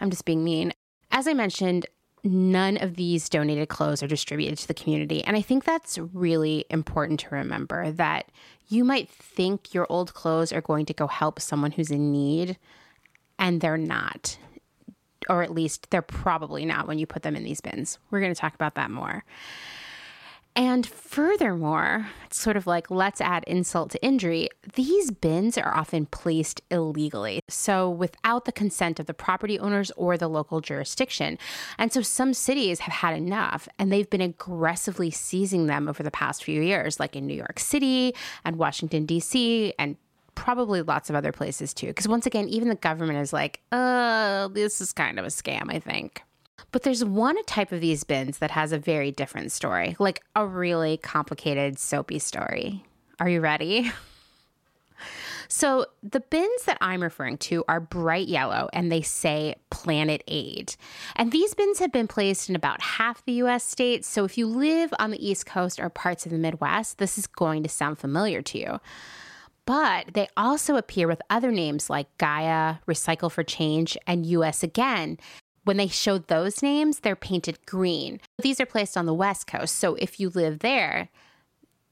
[0.00, 0.72] I'm just being mean.
[1.10, 1.86] As I mentioned,
[2.22, 5.24] none of these donated clothes are distributed to the community.
[5.24, 8.30] And I think that's really important to remember that
[8.68, 12.58] you might think your old clothes are going to go help someone who's in need,
[13.38, 14.38] and they're not.
[15.28, 17.98] Or at least they're probably not when you put them in these bins.
[18.10, 19.24] We're going to talk about that more.
[20.60, 24.50] And furthermore, it's sort of like let's add insult to injury.
[24.74, 30.18] These bins are often placed illegally, so without the consent of the property owners or
[30.18, 31.38] the local jurisdiction.
[31.78, 36.10] And so some cities have had enough and they've been aggressively seizing them over the
[36.10, 39.96] past few years, like in New York City and Washington, D.C., and
[40.34, 41.86] probably lots of other places too.
[41.86, 45.72] Because once again, even the government is like, uh, this is kind of a scam,
[45.72, 46.22] I think.
[46.72, 50.46] But there's one type of these bins that has a very different story, like a
[50.46, 52.84] really complicated soapy story.
[53.18, 53.90] Are you ready?
[55.52, 60.76] So, the bins that I'm referring to are bright yellow and they say Planet Aid.
[61.16, 64.06] And these bins have been placed in about half the US states.
[64.06, 67.26] So, if you live on the East Coast or parts of the Midwest, this is
[67.26, 68.80] going to sound familiar to you.
[69.66, 75.18] But they also appear with other names like Gaia, Recycle for Change, and US Again.
[75.70, 78.18] When they show those names, they're painted green.
[78.42, 79.76] These are placed on the West Coast.
[79.76, 81.10] So if you live there,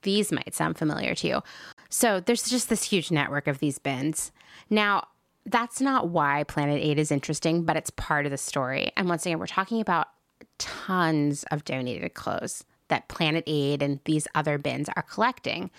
[0.02, 1.42] these might sound familiar to you.
[1.88, 4.32] So there's just this huge network of these bins.
[4.68, 5.06] Now,
[5.46, 8.90] that's not why Planet Aid is interesting, but it's part of the story.
[8.96, 10.08] And once again, we're talking about
[10.58, 15.70] tons of donated clothes that Planet Aid and these other bins are collecting.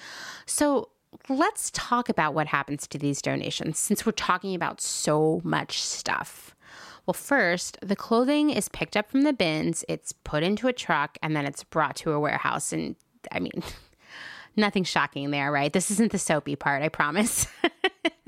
[0.45, 0.87] So
[1.27, 6.55] let's talk about what happens to these donations since we're talking about so much stuff.
[7.09, 11.17] Well, first, the clothing is picked up from the bins, it's put into a truck,
[11.23, 12.71] and then it's brought to a warehouse.
[12.71, 12.95] And
[13.31, 13.63] I mean,
[14.55, 15.73] nothing shocking there, right?
[15.73, 17.47] This isn't the soapy part, I promise.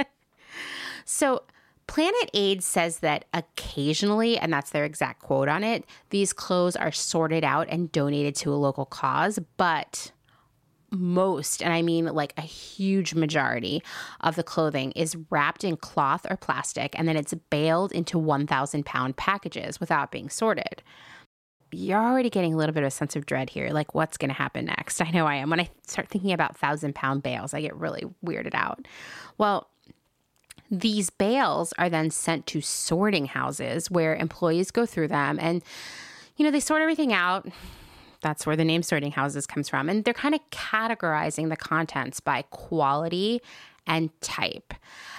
[1.06, 1.44] so,
[1.86, 6.92] Planet Aid says that occasionally, and that's their exact quote on it, these clothes are
[6.92, 10.12] sorted out and donated to a local cause, but
[10.92, 13.82] most, and I mean like a huge majority
[14.20, 18.86] of the clothing is wrapped in cloth or plastic and then it's baled into 1,000
[18.86, 20.84] pound packages without being sorted.
[21.72, 23.70] You're already getting a little bit of a sense of dread here.
[23.70, 25.02] Like, what's going to happen next?
[25.02, 25.50] I know I am.
[25.50, 28.86] When I start thinking about thousand pound bales, I get really weirded out.
[29.38, 29.70] Well,
[30.70, 35.64] these bales are then sent to sorting houses where employees go through them and,
[36.36, 37.48] you know, they sort everything out
[38.22, 39.90] that's where the name sorting houses comes from.
[39.90, 43.42] And they're kind of categorizing the contents by quality
[43.88, 44.74] and type.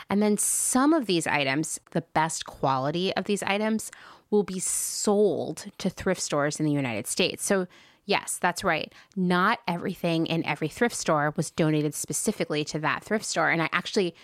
[0.08, 3.90] And then some of these items, the best quality of these items,
[4.30, 7.44] will be sold to thrift stores in the United States.
[7.44, 7.66] So,
[8.06, 8.92] yes, that's right.
[9.14, 13.50] Not everything in every thrift store was donated specifically to that thrift store.
[13.50, 14.14] And I actually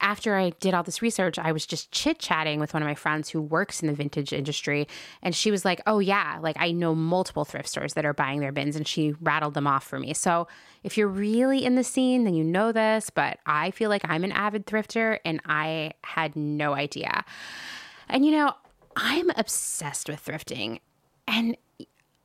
[0.00, 2.94] after I did all this research, I was just chit chatting with one of my
[2.94, 4.86] friends who works in the vintage industry.
[5.22, 8.40] And she was like, Oh, yeah, like I know multiple thrift stores that are buying
[8.40, 8.76] their bins.
[8.76, 10.12] And she rattled them off for me.
[10.14, 10.46] So
[10.82, 13.10] if you're really in the scene, then you know this.
[13.10, 17.24] But I feel like I'm an avid thrifter and I had no idea.
[18.08, 18.52] And you know,
[18.96, 20.80] I'm obsessed with thrifting.
[21.26, 21.56] And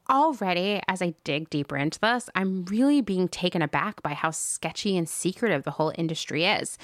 [0.10, 4.98] already, as I dig deeper into this, I'm really being taken aback by how sketchy
[4.98, 6.78] and secretive the whole industry is.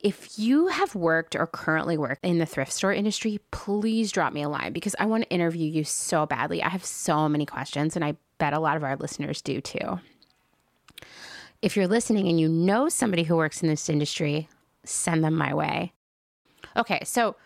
[0.00, 4.42] If you have worked or currently work in the thrift store industry, please drop me
[4.42, 6.62] a line because I want to interview you so badly.
[6.62, 10.00] I have so many questions, and I bet a lot of our listeners do too.
[11.62, 14.48] If you're listening and you know somebody who works in this industry,
[14.84, 15.92] send them my way.
[16.76, 17.36] Okay, so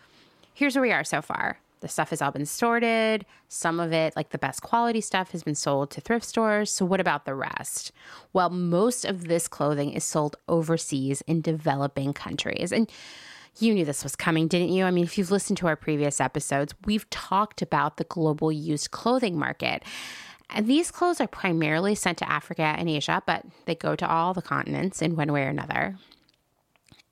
[0.52, 1.60] here's where we are so far.
[1.80, 3.24] The stuff has all been sorted.
[3.48, 6.70] Some of it, like the best quality stuff, has been sold to thrift stores.
[6.70, 7.92] So, what about the rest?
[8.32, 12.70] Well, most of this clothing is sold overseas in developing countries.
[12.72, 12.90] And
[13.58, 14.84] you knew this was coming, didn't you?
[14.84, 18.90] I mean, if you've listened to our previous episodes, we've talked about the global used
[18.90, 19.82] clothing market.
[20.50, 24.34] And these clothes are primarily sent to Africa and Asia, but they go to all
[24.34, 25.96] the continents in one way or another.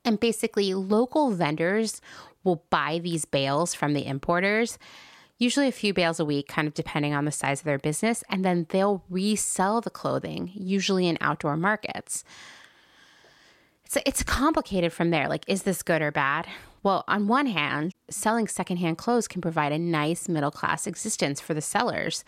[0.05, 2.01] And basically, local vendors
[2.45, 4.79] will buy these bales from the importers,
[5.39, 8.25] usually a few bales a week, kind of depending on the size of their business,
[8.29, 12.25] and then they'll resell the clothing, usually in outdoor markets.
[13.85, 15.29] It's, it's complicated from there.
[15.29, 16.47] Like, is this good or bad?
[16.83, 21.55] Well, on one hand, selling secondhand clothes can provide a nice middle class existence for
[21.55, 22.25] the sellers.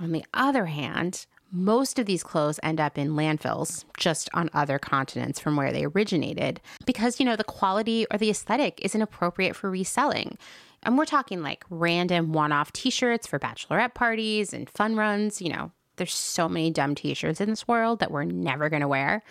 [0.00, 4.78] On the other hand, most of these clothes end up in landfills just on other
[4.78, 9.54] continents from where they originated because, you know, the quality or the aesthetic isn't appropriate
[9.54, 10.38] for reselling.
[10.82, 15.42] And we're talking like random one off t shirts for bachelorette parties and fun runs.
[15.42, 18.82] You know, there's so many dumb t shirts in this world that we're never going
[18.82, 19.22] to wear.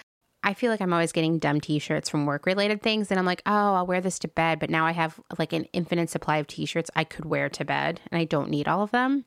[0.43, 3.11] I feel like I'm always getting dumb t shirts from work related things.
[3.11, 4.59] And I'm like, oh, I'll wear this to bed.
[4.59, 7.65] But now I have like an infinite supply of t shirts I could wear to
[7.65, 9.25] bed and I don't need all of them.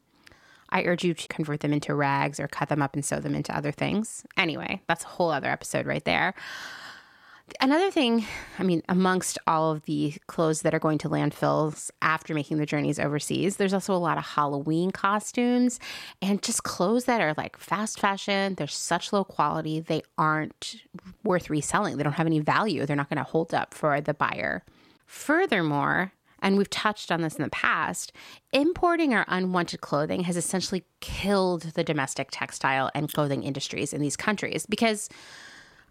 [0.75, 3.37] I urge you to convert them into rags or cut them up and sew them
[3.37, 4.27] into other things.
[4.37, 6.35] Anyway, that's a whole other episode right there.
[7.61, 8.25] Another thing,
[8.59, 12.67] I mean, amongst all of the clothes that are going to landfills after making the
[12.67, 15.79] journeys overseas, there's also a lot of Halloween costumes
[16.23, 18.55] and just clothes that are like fast fashion.
[18.55, 20.77] They're such low quality, they aren't
[21.23, 21.99] worth reselling.
[21.99, 22.85] They don't have any value.
[22.87, 24.65] They're not going to hold up for the buyer.
[25.07, 26.13] Furthermore,
[26.45, 28.13] and we've touched on this in the past,
[28.53, 34.15] importing our unwanted clothing has essentially killed the domestic textile and clothing industries in these
[34.15, 35.09] countries because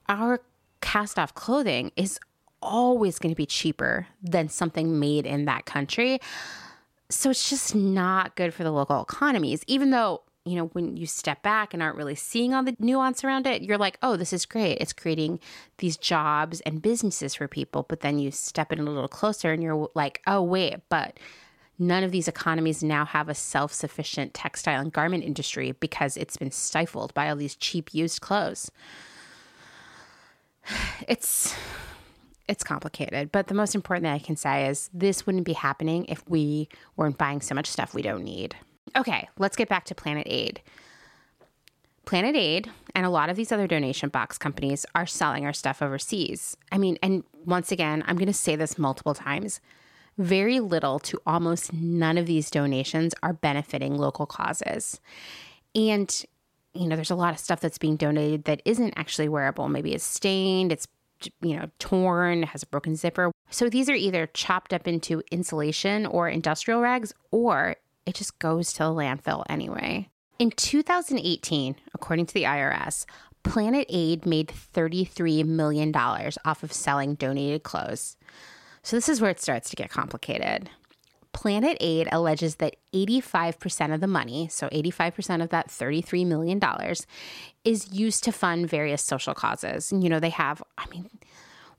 [0.08, 0.42] our
[0.80, 2.20] cast off clothing is
[2.62, 6.20] always going to be cheaper than something made in that country.
[7.10, 11.06] So it's just not good for the local economies, even though you know, when you
[11.06, 14.34] step back and aren't really seeing all the nuance around it, you're like, oh, this
[14.34, 14.78] is great.
[14.82, 15.40] It's creating
[15.78, 17.86] these jobs and businesses for people.
[17.88, 21.18] But then you step in a little closer and you're like, oh, wait, but
[21.80, 26.36] none of these economies now have a self sufficient textile and garment industry because it's
[26.36, 28.72] been stifled by all these cheap used clothes.
[31.08, 31.56] It's.
[32.46, 36.04] It's complicated, but the most important thing I can say is this wouldn't be happening
[36.10, 36.68] if we
[36.98, 38.54] weren't buying so much stuff we don't need.
[38.96, 40.62] Okay, let's get back to Planet Aid.
[42.06, 45.82] Planet Aid and a lot of these other donation box companies are selling our stuff
[45.82, 46.58] overseas.
[46.72, 49.62] I mean, and once again, I'm going to say this multiple times.
[50.18, 55.00] Very little to almost none of these donations are benefiting local causes.
[55.74, 56.24] And,
[56.74, 59.70] you know, there's a lot of stuff that's being donated that isn't actually wearable.
[59.70, 60.88] Maybe it's stained, it's,
[61.42, 63.32] you know, torn, has a broken zipper.
[63.50, 68.74] So these are either chopped up into insulation or industrial rags, or it just goes
[68.74, 70.10] to the landfill anyway.
[70.40, 73.06] In 2018, according to the IRS,
[73.44, 78.18] Planet Aid made $33 million off of selling donated clothes.
[78.82, 80.70] So this is where it starts to get complicated.
[81.34, 86.62] Planet Aid alleges that 85% of the money, so 85% of that $33 million,
[87.66, 89.92] is used to fund various social causes.
[89.92, 91.10] You know, they have, I mean,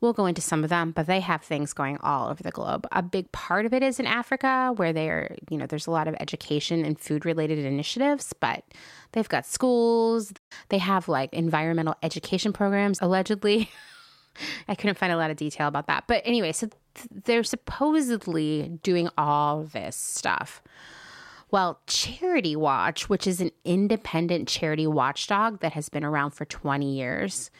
[0.05, 2.86] we'll go into some of them, but they have things going all over the globe.
[2.92, 6.07] A big part of it is in Africa, where they're, you know, there's a lot
[6.07, 8.64] of education and food related initiatives, but
[9.12, 10.32] they've got schools,
[10.68, 13.70] they have like environmental education programs, allegedly.
[14.68, 16.05] I couldn't find a lot of detail about that.
[16.07, 16.68] But anyway, so
[17.11, 20.62] they're supposedly doing all this stuff.
[21.50, 26.94] Well, Charity Watch, which is an independent charity watchdog that has been around for 20
[26.94, 27.50] years,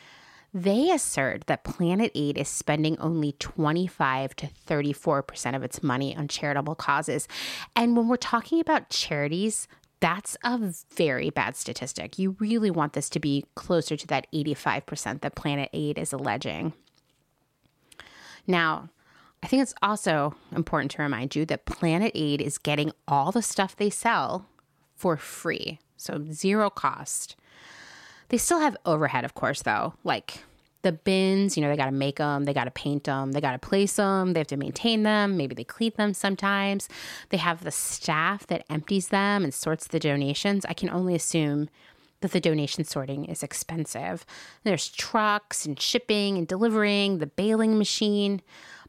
[0.55, 6.29] they assert that Planet Aid is spending only 25 to 34% of its money on
[6.29, 7.27] charitable causes.
[7.75, 9.67] And when we're talking about charities,
[9.99, 12.21] that's a very bad statistic.
[12.21, 16.73] You really want this to be closer to that 85% that Planet Aid is alleging.
[18.47, 18.91] Now,
[19.43, 23.43] I think it's also important to remind you that Planet Aid is getting all the
[23.43, 24.47] stuff they sell
[24.95, 27.35] for free, so zero cost.
[28.35, 30.43] They still have overhead, of course, though, like
[30.83, 33.41] the bins, you know, they got to make them, they got to paint them, they
[33.41, 36.89] got to place them, they have to maintain them, maybe they clean them sometimes.
[37.29, 40.65] They have the staff that empties them and sorts the donations.
[40.65, 41.69] I can only assume
[42.23, 44.27] that the donation sorting is expensive.
[44.65, 48.43] There's trucks and shipping and delivering, the baling machine.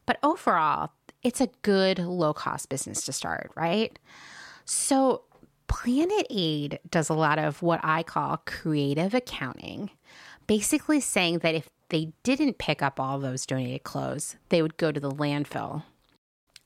[0.06, 0.90] But overall,
[1.22, 3.96] it's a good low cost business to start, right?
[4.64, 5.22] So,
[5.68, 9.90] Planet Aid does a lot of what I call creative accounting,
[10.46, 14.92] basically saying that if they didn't pick up all those donated clothes, they would go
[14.92, 15.84] to the landfill.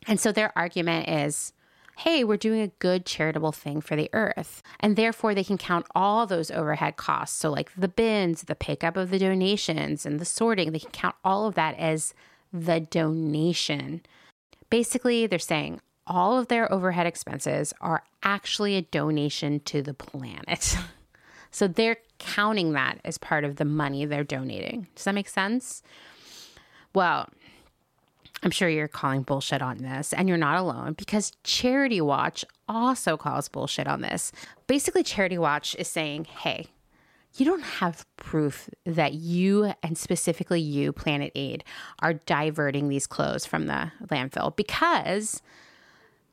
[0.07, 1.53] And so their argument is
[2.01, 4.62] hey, we're doing a good charitable thing for the earth.
[4.78, 7.38] And therefore, they can count all those overhead costs.
[7.38, 11.16] So, like the bins, the pickup of the donations, and the sorting, they can count
[11.22, 12.14] all of that as
[12.53, 14.01] the donation.
[14.70, 15.80] Basically, they're saying
[16.11, 20.77] all of their overhead expenses are actually a donation to the planet.
[21.53, 24.89] so they're counting that as part of the money they're donating.
[24.97, 25.83] Does that make sense?
[26.95, 27.31] Well,
[28.43, 33.17] I'm sure you're calling bullshit on this, and you're not alone because Charity Watch also
[33.17, 34.33] calls bullshit on this.
[34.67, 36.67] Basically, Charity Watch is saying, hey,
[37.37, 41.63] you don't have proof that you and specifically you, Planet Aid,
[42.01, 45.41] are diverting these clothes from the landfill because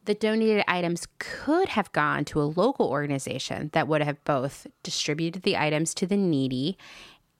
[0.08, 5.44] the donated items could have gone to a local organization that would have both distributed
[5.44, 6.78] the items to the needy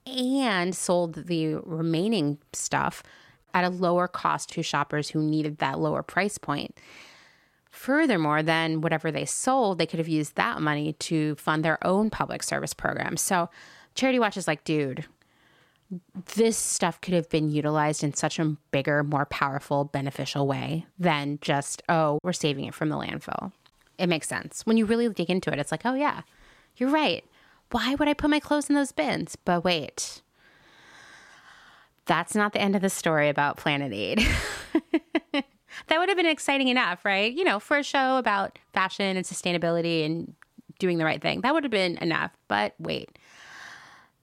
[0.06, 3.02] and sold the remaining stuff
[3.54, 6.78] at a lower cost to shoppers who needed that lower price point.
[7.70, 12.10] Furthermore, then whatever they sold, they could have used that money to fund their own
[12.10, 13.20] public service programs.
[13.22, 13.48] So
[13.94, 15.06] Charity Watch is like, dude,
[16.34, 21.38] this stuff could have been utilized in such a bigger, more powerful, beneficial way than
[21.40, 23.52] just, oh, we're saving it from the landfill.
[23.96, 24.62] It makes sense.
[24.64, 26.22] When you really dig into it, it's like, oh, yeah,
[26.76, 27.24] you're right.
[27.70, 29.36] Why would I put my clothes in those bins?
[29.36, 30.22] But wait,
[32.06, 34.26] that's not the end of the story about Planet Aid.
[35.32, 37.32] that would have been exciting enough, right?
[37.32, 40.34] You know, for a show about fashion and sustainability and
[40.78, 41.40] doing the right thing.
[41.42, 42.30] That would have been enough.
[42.46, 43.18] But wait,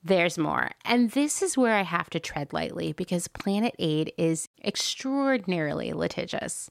[0.05, 0.69] there's more.
[0.85, 6.69] And this is where I have to tread lightly because Planet Aid is extraordinarily litigious.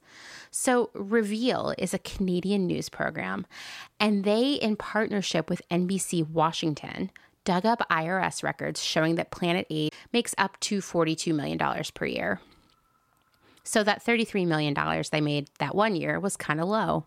[0.52, 3.44] So, Reveal is a Canadian news program,
[3.98, 7.10] and they, in partnership with NBC Washington,
[7.42, 11.58] dug up IRS records showing that Planet Aid makes up to $42 million
[11.92, 12.40] per year.
[13.64, 14.76] So that $33 million
[15.10, 17.06] they made that one year was kind of low.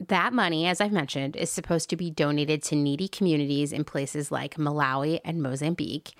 [0.00, 4.30] That money, as I've mentioned, is supposed to be donated to needy communities in places
[4.30, 6.12] like Malawi and Mozambique.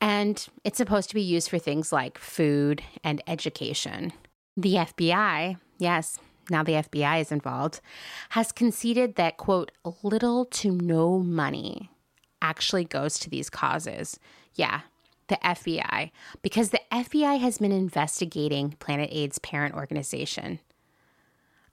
[0.00, 4.12] And it's supposed to be used for things like food and education.
[4.56, 6.18] The FBI, yes,
[6.48, 7.80] now the FBI is involved,
[8.30, 9.70] has conceded that, quote,
[10.02, 11.90] little to no money
[12.42, 14.18] actually goes to these causes.
[14.54, 14.80] Yeah,
[15.28, 16.10] the FBI,
[16.42, 20.58] because the FBI has been investigating Planet Aid's parent organization.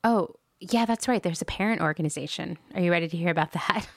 [0.04, 1.22] Oh, yeah, that's right.
[1.22, 2.58] There's a parent organization.
[2.74, 3.88] Are you ready to hear about that?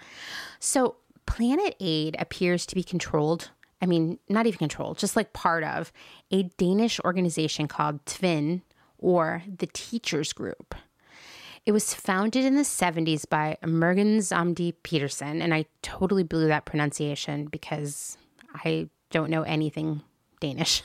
[0.58, 0.96] so,
[1.26, 3.50] Planet Aid appears to be controlled.
[3.82, 5.92] I mean, not even controlled, just like part of
[6.30, 8.62] a Danish organization called Tvind
[8.98, 10.74] or the Teachers Group.
[11.66, 16.64] It was founded in the 70s by Mogens Amdi Petersen, and I totally blew that
[16.64, 18.16] pronunciation because
[18.54, 20.02] I don't know anything
[20.40, 20.82] Danish.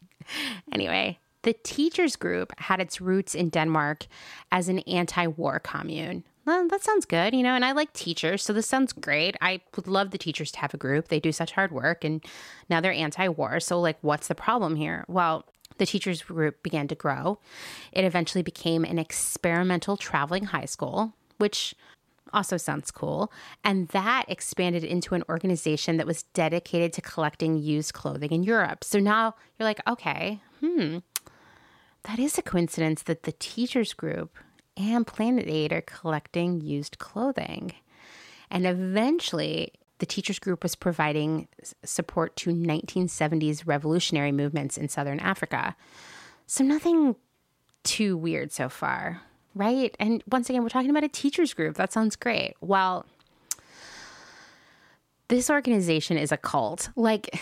[0.72, 4.06] anyway, The teachers group had its roots in Denmark
[4.50, 6.24] as an anti war commune.
[6.44, 9.36] Well, that sounds good, you know, and I like teachers, so this sounds great.
[9.40, 11.06] I would love the teachers to have a group.
[11.06, 12.24] They do such hard work and
[12.68, 13.60] now they're anti war.
[13.60, 15.04] So, like, what's the problem here?
[15.06, 15.44] Well,
[15.78, 17.38] the teachers group began to grow.
[17.92, 21.74] It eventually became an experimental traveling high school, which
[22.32, 23.32] also sounds cool.
[23.64, 28.84] And that expanded into an organization that was dedicated to collecting used clothing in Europe.
[28.84, 30.98] So now you're like, okay, hmm,
[32.04, 34.36] that is a coincidence that the teachers group
[34.76, 37.72] and Planet Aid are collecting used clothing.
[38.50, 41.48] And eventually, the teachers group was providing
[41.84, 45.76] support to 1970s revolutionary movements in southern Africa.
[46.46, 47.16] So, nothing
[47.84, 49.22] too weird so far
[49.54, 49.94] right?
[49.98, 51.76] And once again, we're talking about a teachers group.
[51.76, 52.54] That sounds great.
[52.60, 53.06] Well,
[55.28, 56.90] this organization is a cult.
[56.96, 57.40] Like,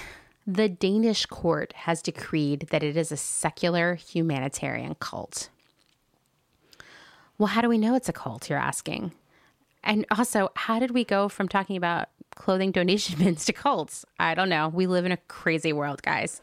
[0.54, 5.48] the Danish court has decreed that it is a secular humanitarian cult.
[7.38, 9.12] Well, how do we know it's a cult, you're asking?
[9.84, 14.04] And also, how did we go from talking about clothing donation bins to cults?
[14.18, 14.68] I don't know.
[14.68, 16.42] We live in a crazy world, guys.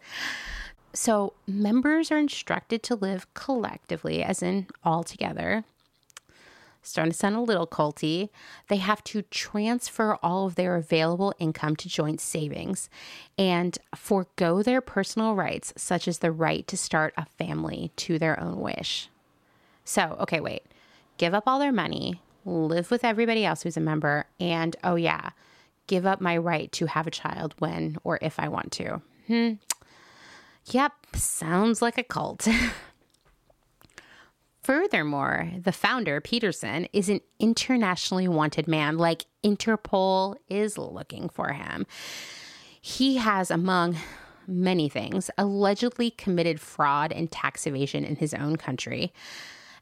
[0.93, 5.65] So, members are instructed to live collectively, as in all together.
[6.87, 8.29] Starting to sound a little culty.
[8.69, 12.89] They have to transfer all of their available income to joint savings
[13.37, 18.39] and forego their personal rights, such as the right to start a family to their
[18.39, 19.09] own wish.
[19.83, 20.63] So, okay, wait.
[21.17, 25.31] Give up all their money, live with everybody else who's a member, and oh, yeah,
[25.87, 29.01] give up my right to have a child when or if I want to.
[29.27, 29.53] Hmm.
[30.67, 32.47] Yep, sounds like a cult.
[34.67, 41.87] Furthermore, the founder, Petersen, is an internationally wanted man, like Interpol is looking for him.
[42.81, 43.95] He has, among
[44.45, 49.13] many things, allegedly committed fraud and tax evasion in his own country.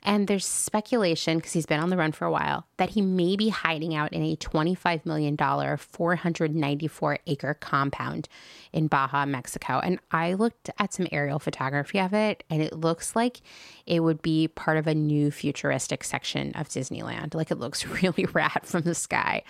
[0.06, 3.36] And there's speculation, because he's been on the run for a while, that he may
[3.36, 8.30] be hiding out in a $25 million, 494 acre compound
[8.72, 9.80] in Baja, Mexico.
[9.84, 13.42] And I looked at some aerial photography of it, and it looks like
[13.88, 17.34] it would be part of a new futuristic section of Disneyland.
[17.34, 19.42] Like it looks really rad from the sky.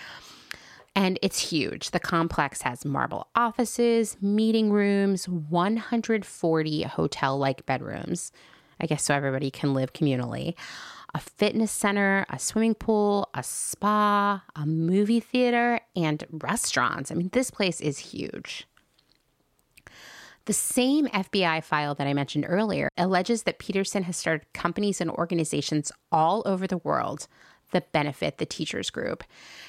[0.96, 1.92] And it's huge.
[1.92, 8.32] The complex has marble offices, meeting rooms, 140 hotel like bedrooms
[8.80, 10.56] I guess so everybody can live communally.
[11.14, 17.10] A fitness center, a swimming pool, a spa, a movie theater, and restaurants.
[17.10, 18.68] I mean, this place is huge.
[20.46, 25.10] The same FBI file that I mentioned earlier alleges that Petersen has started companies and
[25.10, 27.28] organizations all over the world
[27.72, 29.24] that benefit the teachers group.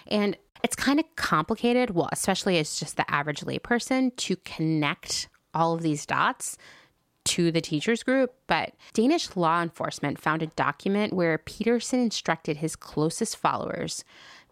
[0.07, 5.75] And it's kind of complicated, well, especially as just the average layperson, to connect all
[5.75, 6.59] of these dots
[7.27, 12.77] to the teachers group, but Danish law enforcement found a document where Petersen instructed his
[12.77, 14.05] closest followers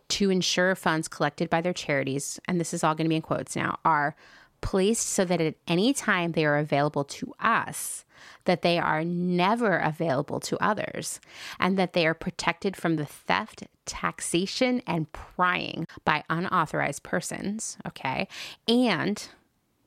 [0.09, 3.23] to ensure funds collected by their charities, and this is all going to be in
[3.23, 4.15] quotes now, are
[4.61, 8.05] placed so that at any time they are available to us,
[8.45, 11.21] that they are never available to others,
[11.61, 17.77] and that they are protected from the theft, taxation, and prying by unauthorized persons.
[17.87, 18.27] Okay.
[18.67, 19.27] And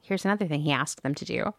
[0.02, 1.54] here's another thing he asked them to do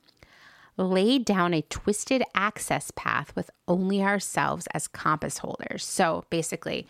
[0.79, 5.85] laid down a twisted access path with only ourselves as compass holders.
[5.85, 6.87] So basically,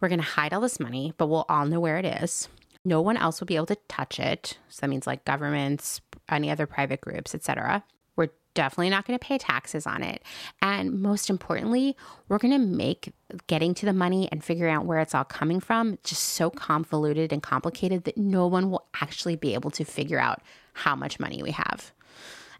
[0.00, 2.48] we're going to hide all this money, but we'll all know where it is.
[2.84, 4.58] No one else will be able to touch it.
[4.70, 7.84] So that means like governments, any other private groups, etc.
[8.16, 10.22] We're definitely not going to pay taxes on it.
[10.62, 11.96] And most importantly,
[12.28, 13.12] we're going to make
[13.48, 17.32] getting to the money and figuring out where it's all coming from just so convoluted
[17.32, 20.40] and complicated that no one will actually be able to figure out
[20.72, 21.92] how much money we have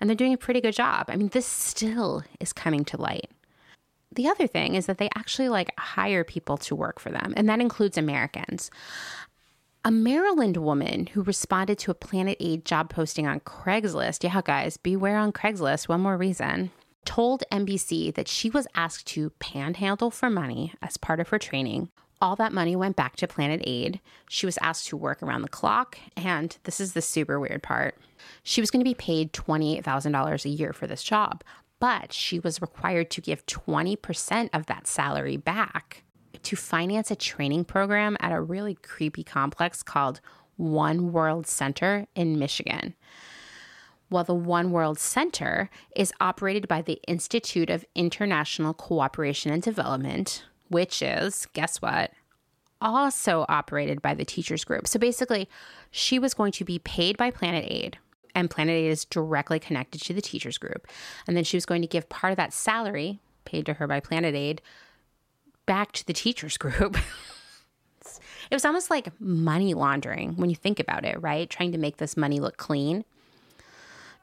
[0.01, 1.07] and they're doing a pretty good job.
[1.09, 3.30] I mean, this still is coming to light.
[4.12, 7.49] The other thing is that they actually like hire people to work for them, and
[7.49, 8.70] that includes Americans.
[9.84, 14.76] A Maryland woman who responded to a Planet Aid job posting on Craigslist, yeah, guys,
[14.76, 16.70] beware on Craigslist, one more reason,
[17.07, 21.88] told NBC that she was asked to panhandle for money as part of her training
[22.21, 24.01] all that money went back to Planet Aid.
[24.29, 27.97] She was asked to work around the clock, and this is the super weird part.
[28.42, 31.42] She was going to be paid $28,000 a year for this job,
[31.79, 36.05] but she was required to give 20% of that salary back
[36.42, 40.21] to finance a training program at a really creepy complex called
[40.57, 42.95] One World Center in Michigan.
[44.11, 50.45] Well, the One World Center is operated by the Institute of International Cooperation and Development,
[50.71, 52.13] which is, guess what?
[52.80, 54.88] Also operated by the teachers group.
[54.88, 55.49] So basically,
[55.91, 57.99] she was going to be paid by Planet Aid.
[58.34, 60.87] and Planet Aid is directly connected to the teachers group.
[61.26, 64.01] And then she was going to give part of that salary paid to her by
[64.01, 64.63] Planet Aid
[65.67, 66.97] back to the teachers group.
[68.51, 71.51] it was almost like money laundering when you think about it, right?
[71.51, 73.05] Trying to make this money look clean.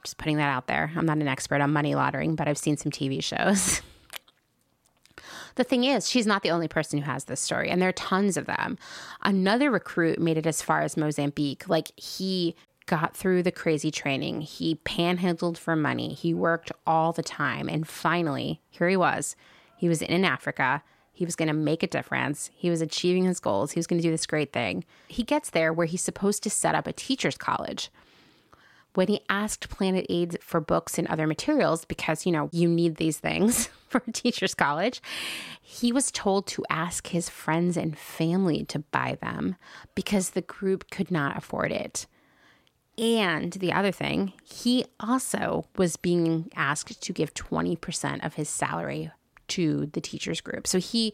[0.03, 0.91] Just putting that out there.
[0.95, 3.82] I'm not an expert on money laundering, but I've seen some TV shows.
[5.57, 7.93] The thing is, she's not the only person who has this story, and there are
[7.93, 8.77] tons of them.
[9.23, 11.67] Another recruit made it as far as Mozambique.
[11.67, 12.55] Like, he
[12.85, 17.88] got through the crazy training, he panhandled for money, he worked all the time, and
[17.88, 19.35] finally, here he was.
[19.75, 20.84] He was in Africa.
[21.11, 22.51] He was going to make a difference.
[22.53, 23.71] He was achieving his goals.
[23.71, 24.85] He was going to do this great thing.
[25.07, 27.89] He gets there where he's supposed to set up a teacher's college
[28.98, 32.95] when he asked Planet Aid for books and other materials, because, you know, you need
[32.95, 35.03] these things for teacher's college,
[35.61, 39.56] he was told to ask his friends and family to buy them
[39.94, 42.07] because the group could not afford it.
[42.98, 49.11] And the other thing, he also was being asked to give 20% of his salary
[49.49, 50.65] to the teachers group.
[50.65, 51.14] So he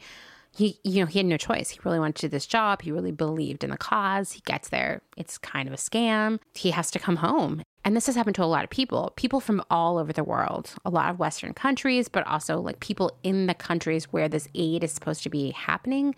[0.55, 1.71] he you know he had no choice.
[1.71, 2.81] He really wanted to do this job.
[2.81, 4.31] He really believed in the cause.
[4.33, 5.01] He gets there.
[5.17, 6.39] It's kind of a scam.
[6.53, 7.63] He has to come home.
[7.83, 10.73] And this has happened to a lot of people people from all over the world
[10.85, 14.83] a lot of western countries but also like people in the countries where this aid
[14.83, 16.15] is supposed to be happening.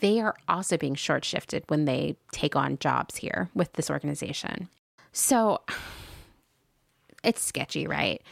[0.00, 4.68] They are also being short shifted when they take on jobs here with this organization.
[5.12, 5.60] So
[7.24, 8.22] it's sketchy right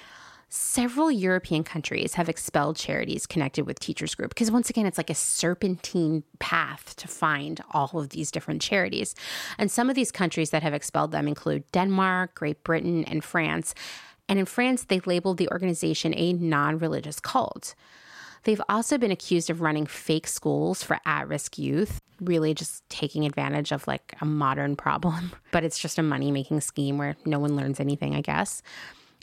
[0.55, 5.09] several European countries have expelled charities connected with Teachers Group because, once again, it's like
[5.09, 9.15] a serpentine path to find all of these different charities.
[9.57, 13.75] And some of these countries that have expelled them include Denmark, Great Britain, and France.
[14.29, 17.75] And in France, they labeled the organization a non religious cult.
[18.45, 23.25] They've also been accused of running fake schools for at risk youth, really just taking
[23.25, 25.33] advantage of like a modern problem.
[25.51, 28.63] But it's just a money making scheme where no one learns anything, I guess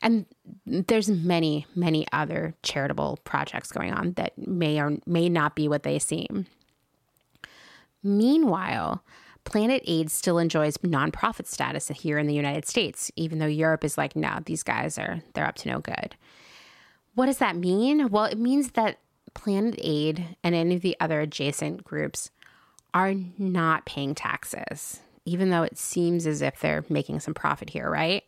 [0.02, 0.26] and
[0.66, 5.84] there's many many other charitable projects going on that may or may not be what
[5.84, 6.46] they seem.
[8.04, 9.04] Meanwhile
[9.46, 13.98] planet aid still enjoys nonprofit status here in the united states even though europe is
[13.98, 16.16] like no these guys are they're up to no good.
[17.16, 18.10] What does that mean?
[18.10, 19.00] Well it means that
[19.34, 22.32] planet aid and any of the other adjacent groups
[22.94, 27.90] are not paying taxes even though it seems as if they're making some profit here
[27.90, 28.24] right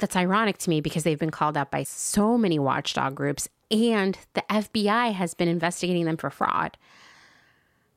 [0.00, 4.18] that's ironic to me because they've been called out by so many watchdog groups and
[4.34, 6.76] the FBI has been investigating them for fraud.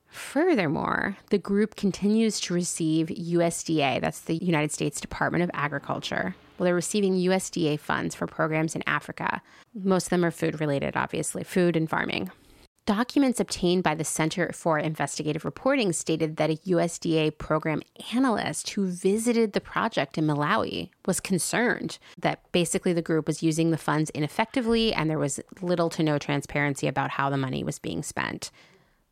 [0.08, 6.36] Furthermore, the group continues to receive USDA, that's the United States Department of Agriculture.
[6.58, 9.42] Well, they're receiving USDA funds for programs in Africa.
[9.74, 12.30] Most of them are food related, obviously, food and farming.
[12.86, 17.82] Documents obtained by the Center for Investigative Reporting stated that a USDA program
[18.14, 23.72] analyst who visited the project in Malawi was concerned that basically the group was using
[23.72, 27.80] the funds ineffectively and there was little to no transparency about how the money was
[27.80, 28.52] being spent.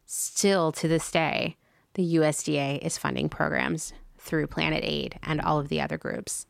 [0.05, 1.55] Still to this day,
[1.93, 6.45] the USDA is funding programs through Planet Aid and all of the other groups.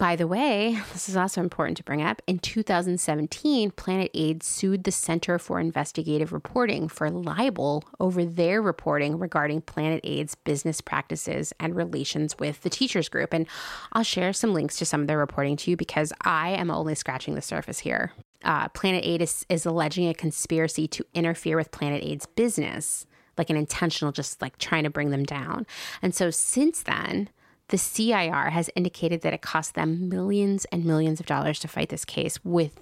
[0.00, 2.22] By the way, this is also important to bring up.
[2.26, 9.18] In 2017, Planet Aid sued the Center for Investigative Reporting for libel over their reporting
[9.18, 13.34] regarding Planet Aid's business practices and relations with the teachers group.
[13.34, 13.46] And
[13.92, 16.94] I'll share some links to some of their reporting to you because I am only
[16.94, 18.12] scratching the surface here.
[18.42, 23.06] Uh, Planet Aid is, is alleging a conspiracy to interfere with Planet Aid's business,
[23.36, 25.66] like an intentional, just like trying to bring them down.
[26.00, 27.28] And so since then,
[27.70, 31.88] the CIR has indicated that it cost them millions and millions of dollars to fight
[31.88, 32.80] this case with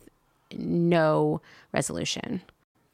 [0.52, 1.42] no
[1.72, 2.40] resolution.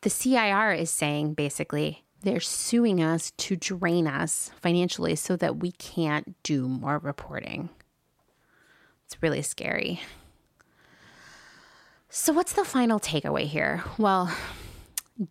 [0.01, 5.71] The CIR is saying basically they're suing us to drain us financially so that we
[5.73, 7.69] can't do more reporting.
[9.07, 10.01] It's really scary.
[12.09, 13.85] So, what's the final takeaway here?
[13.99, 14.35] Well,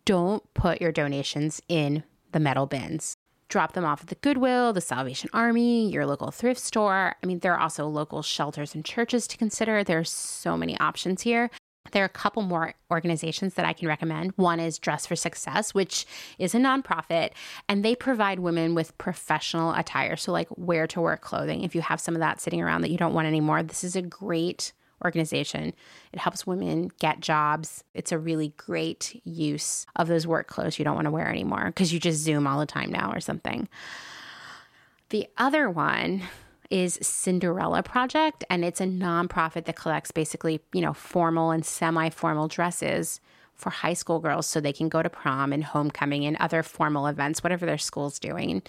[0.04, 3.16] don't put your donations in the metal bins
[3.48, 7.16] drop them off at the Goodwill, the Salvation Army, your local thrift store.
[7.22, 9.84] I mean, there are also local shelters and churches to consider.
[9.84, 11.50] There's so many options here.
[11.92, 14.32] There are a couple more organizations that I can recommend.
[14.36, 16.06] One is Dress for Success, which
[16.38, 17.30] is a nonprofit,
[17.68, 20.16] and they provide women with professional attire.
[20.16, 21.62] So, like wear to work clothing.
[21.62, 23.96] If you have some of that sitting around that you don't want anymore, this is
[23.96, 24.72] a great
[25.04, 25.74] organization.
[26.12, 27.84] It helps women get jobs.
[27.94, 31.66] It's a really great use of those work clothes you don't want to wear anymore
[31.66, 33.68] because you just Zoom all the time now or something.
[35.10, 36.22] The other one
[36.70, 42.08] is Cinderella Project, and it's a nonprofit that collects basically, you know, formal and semi
[42.10, 43.20] formal dresses
[43.54, 47.06] for high school girls so they can go to prom and homecoming and other formal
[47.06, 48.62] events, whatever their school's doing.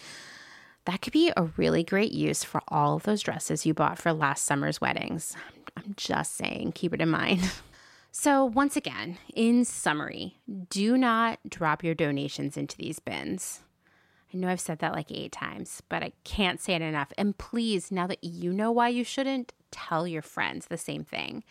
[0.85, 4.13] That could be a really great use for all of those dresses you bought for
[4.13, 5.35] last summer's weddings.
[5.77, 7.51] I'm just saying, keep it in mind.
[8.17, 10.37] So, once again, in summary,
[10.69, 13.61] do not drop your donations into these bins.
[14.33, 17.11] I know I've said that like eight times, but I can't say it enough.
[17.17, 21.43] And please, now that you know why you shouldn't, tell your friends the same thing.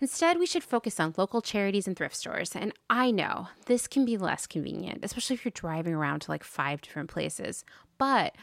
[0.00, 2.56] Instead, we should focus on local charities and thrift stores.
[2.56, 6.42] And I know this can be less convenient, especially if you're driving around to like
[6.42, 7.64] five different places.
[7.96, 8.34] But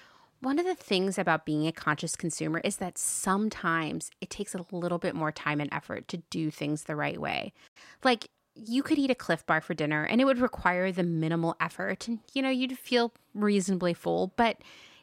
[0.44, 4.66] one of the things about being a conscious consumer is that sometimes it takes a
[4.72, 7.54] little bit more time and effort to do things the right way.
[8.04, 11.56] Like, you could eat a Clif bar for dinner and it would require the minimal
[11.60, 14.58] effort and you know you'd feel reasonably full but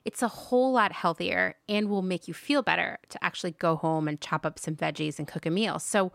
[0.05, 4.07] it's a whole lot healthier and will make you feel better to actually go home
[4.07, 6.13] and chop up some veggies and cook a meal so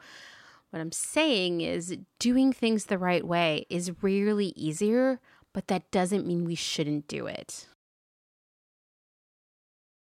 [0.69, 5.19] what i'm saying is doing things the right way is rarely easier
[5.51, 7.67] but that doesn't mean we shouldn't do it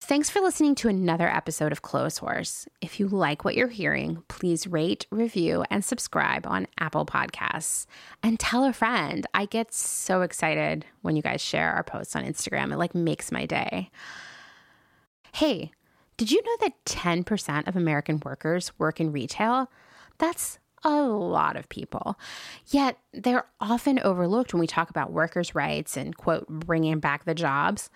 [0.08, 2.68] Thanks for listening to another episode of Close Clotheshorse.
[2.80, 7.86] If you like what you're hearing, please rate, review, and subscribe on Apple Podcasts.
[8.22, 9.26] And tell a friend.
[9.34, 12.72] I get so excited when you guys share our posts on Instagram.
[12.72, 13.90] It like makes my day.
[15.34, 15.72] Hey,
[16.16, 19.68] did you know that 10% of American workers work in retail?
[20.18, 22.16] That's a lot of people.
[22.68, 27.34] Yet they're often overlooked when we talk about workers' rights and, quote, bringing back the
[27.34, 27.90] jobs.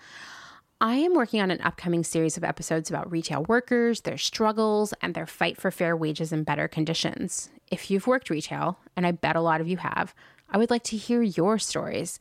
[0.83, 5.13] I am working on an upcoming series of episodes about retail workers, their struggles, and
[5.13, 7.51] their fight for fair wages and better conditions.
[7.69, 10.15] If you've worked retail, and I bet a lot of you have,
[10.49, 12.19] I would like to hear your stories.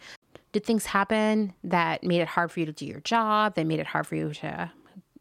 [0.52, 3.80] Did things happen that made it hard for you to do your job, that made
[3.80, 4.70] it hard for you to,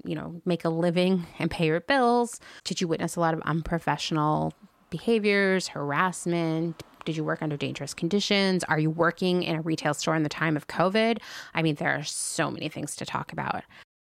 [0.03, 2.41] you know, make a living and pay your bills?
[2.65, 4.53] Did you witness a lot of unprofessional
[4.89, 8.63] behaviors, harassment, did you work under dangerous conditions?
[8.65, 11.17] Are you working in a retail store in the time of COVID?
[11.55, 13.63] I mean, there are so many things to talk about.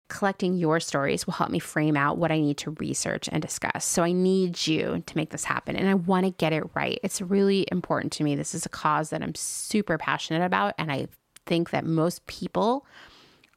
[0.08, 3.84] Collecting your stories will help me frame out what I need to research and discuss.
[3.84, 6.98] So I need you to make this happen and I want to get it right.
[7.02, 8.36] It's really important to me.
[8.36, 11.08] This is a cause that I'm super passionate about and I
[11.44, 12.86] think that most people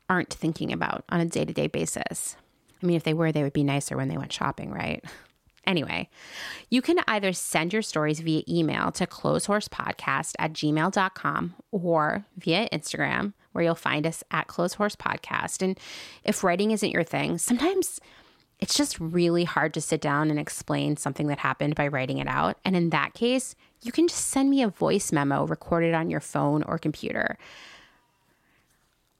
[0.09, 2.35] aren't thinking about on a day to day basis.
[2.83, 5.05] I mean, if they were, they would be nicer when they went shopping, right?
[5.67, 6.09] Anyway,
[6.69, 13.33] you can either send your stories via email to clotheshorsepodcast at gmail.com or via Instagram,
[13.51, 15.61] where you'll find us at clotheshorsepodcast.
[15.61, 15.77] And
[16.23, 17.99] if writing isn't your thing, sometimes
[18.59, 22.27] it's just really hard to sit down and explain something that happened by writing it
[22.27, 22.57] out.
[22.63, 26.21] And in that case, you can just send me a voice memo recorded on your
[26.21, 27.37] phone or computer.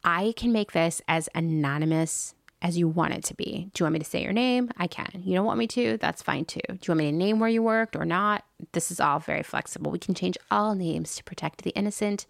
[0.04, 3.70] I can make this as anonymous as you want it to be.
[3.74, 4.72] Do you want me to say your name?
[4.78, 5.22] I can.
[5.24, 5.98] You don't want me to?
[5.98, 6.62] That's fine too.
[6.68, 8.44] Do you want me to name where you worked or not?
[8.72, 9.92] This is all very flexible.
[9.92, 12.26] We can change all names to protect the innocent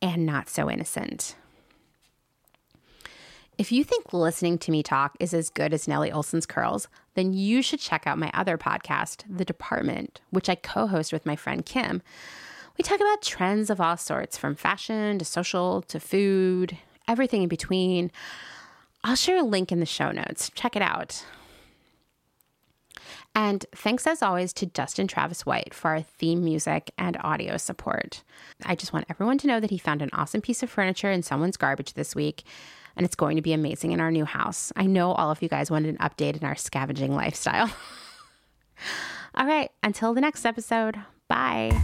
[0.00, 1.34] and not so innocent.
[3.58, 7.32] If you think listening to me talk is as good as Nellie Oleson's curls, then
[7.32, 11.36] you should check out my other podcast, The Department, which I co host with my
[11.36, 12.02] friend Kim.
[12.76, 16.76] We talk about trends of all sorts, from fashion to social to food,
[17.08, 18.12] everything in between.
[19.06, 20.50] I'll share a link in the show notes.
[20.56, 21.24] Check it out.
[23.36, 28.24] And thanks as always to Dustin Travis White for our theme music and audio support.
[28.64, 31.22] I just want everyone to know that he found an awesome piece of furniture in
[31.22, 32.42] someone's garbage this week,
[32.96, 34.72] and it's going to be amazing in our new house.
[34.74, 37.70] I know all of you guys wanted an update in our scavenging lifestyle.
[39.36, 41.80] all right, until the next episode, bye.